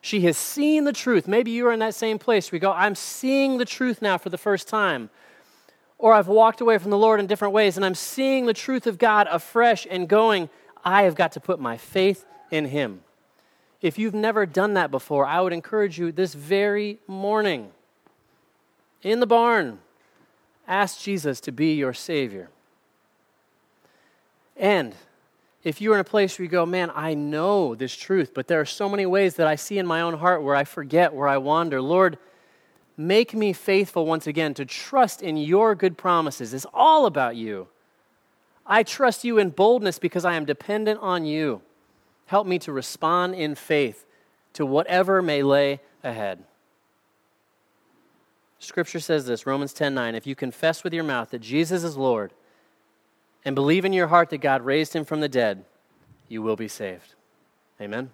she 0.00 0.22
has 0.22 0.36
seen 0.36 0.84
the 0.84 0.92
truth. 0.92 1.28
Maybe 1.28 1.50
you 1.50 1.66
are 1.66 1.72
in 1.72 1.80
that 1.80 1.94
same 1.94 2.18
place. 2.18 2.50
We 2.50 2.58
go, 2.58 2.72
I'm 2.72 2.94
seeing 2.94 3.58
the 3.58 3.64
truth 3.64 4.00
now 4.00 4.16
for 4.16 4.30
the 4.30 4.38
first 4.38 4.68
time. 4.68 5.10
Or 5.98 6.14
I've 6.14 6.28
walked 6.28 6.62
away 6.62 6.78
from 6.78 6.90
the 6.90 6.96
Lord 6.96 7.20
in 7.20 7.26
different 7.26 7.52
ways 7.52 7.76
and 7.76 7.84
I'm 7.84 7.94
seeing 7.94 8.46
the 8.46 8.54
truth 8.54 8.86
of 8.86 8.96
God 8.96 9.28
afresh 9.30 9.86
and 9.90 10.08
going, 10.08 10.48
I 10.82 11.02
have 11.02 11.14
got 11.14 11.32
to 11.32 11.40
put 11.40 11.60
my 11.60 11.76
faith 11.76 12.24
in 12.50 12.66
Him. 12.66 13.02
If 13.82 13.98
you've 13.98 14.14
never 14.14 14.46
done 14.46 14.74
that 14.74 14.90
before, 14.90 15.26
I 15.26 15.40
would 15.42 15.52
encourage 15.52 15.98
you 15.98 16.10
this 16.10 16.34
very 16.34 16.98
morning 17.06 17.70
in 19.02 19.20
the 19.20 19.26
barn, 19.26 19.78
ask 20.66 21.00
Jesus 21.00 21.40
to 21.42 21.52
be 21.52 21.74
your 21.74 21.94
Savior. 21.94 22.50
And 24.56 24.94
if 25.62 25.80
you're 25.80 25.94
in 25.94 26.00
a 26.00 26.04
place 26.04 26.38
where 26.38 26.44
you 26.44 26.50
go, 26.50 26.64
man, 26.64 26.90
I 26.94 27.14
know 27.14 27.74
this 27.74 27.94
truth, 27.94 28.32
but 28.34 28.48
there 28.48 28.60
are 28.60 28.66
so 28.66 28.88
many 28.88 29.04
ways 29.04 29.34
that 29.36 29.46
I 29.46 29.56
see 29.56 29.78
in 29.78 29.86
my 29.86 30.00
own 30.00 30.14
heart 30.14 30.42
where 30.42 30.56
I 30.56 30.64
forget, 30.64 31.12
where 31.12 31.28
I 31.28 31.36
wander, 31.36 31.82
Lord, 31.82 32.18
make 32.96 33.34
me 33.34 33.52
faithful 33.52 34.06
once 34.06 34.26
again 34.26 34.54
to 34.54 34.64
trust 34.64 35.20
in 35.20 35.36
your 35.36 35.74
good 35.74 35.98
promises. 35.98 36.54
It's 36.54 36.66
all 36.72 37.04
about 37.04 37.36
you. 37.36 37.68
I 38.66 38.82
trust 38.82 39.24
you 39.24 39.38
in 39.38 39.50
boldness 39.50 39.98
because 39.98 40.24
I 40.24 40.34
am 40.34 40.46
dependent 40.46 41.00
on 41.00 41.24
you. 41.26 41.60
Help 42.26 42.46
me 42.46 42.58
to 42.60 42.72
respond 42.72 43.34
in 43.34 43.54
faith 43.54 44.06
to 44.54 44.64
whatever 44.64 45.20
may 45.20 45.42
lay 45.42 45.80
ahead. 46.02 46.44
Scripture 48.58 49.00
says 49.00 49.26
this, 49.26 49.46
Romans 49.46 49.74
10:9, 49.74 50.14
if 50.14 50.26
you 50.26 50.34
confess 50.34 50.84
with 50.84 50.94
your 50.94 51.04
mouth 51.04 51.30
that 51.30 51.40
Jesus 51.40 51.82
is 51.82 51.96
Lord 51.96 52.32
and 53.44 53.54
believe 53.54 53.84
in 53.84 53.92
your 53.92 54.08
heart 54.08 54.30
that 54.30 54.38
God 54.38 54.62
raised 54.62 54.94
him 54.94 55.04
from 55.04 55.20
the 55.20 55.28
dead, 55.28 55.64
you 56.28 56.42
will 56.42 56.56
be 56.56 56.68
saved. 56.68 57.14
Amen. 57.80 58.10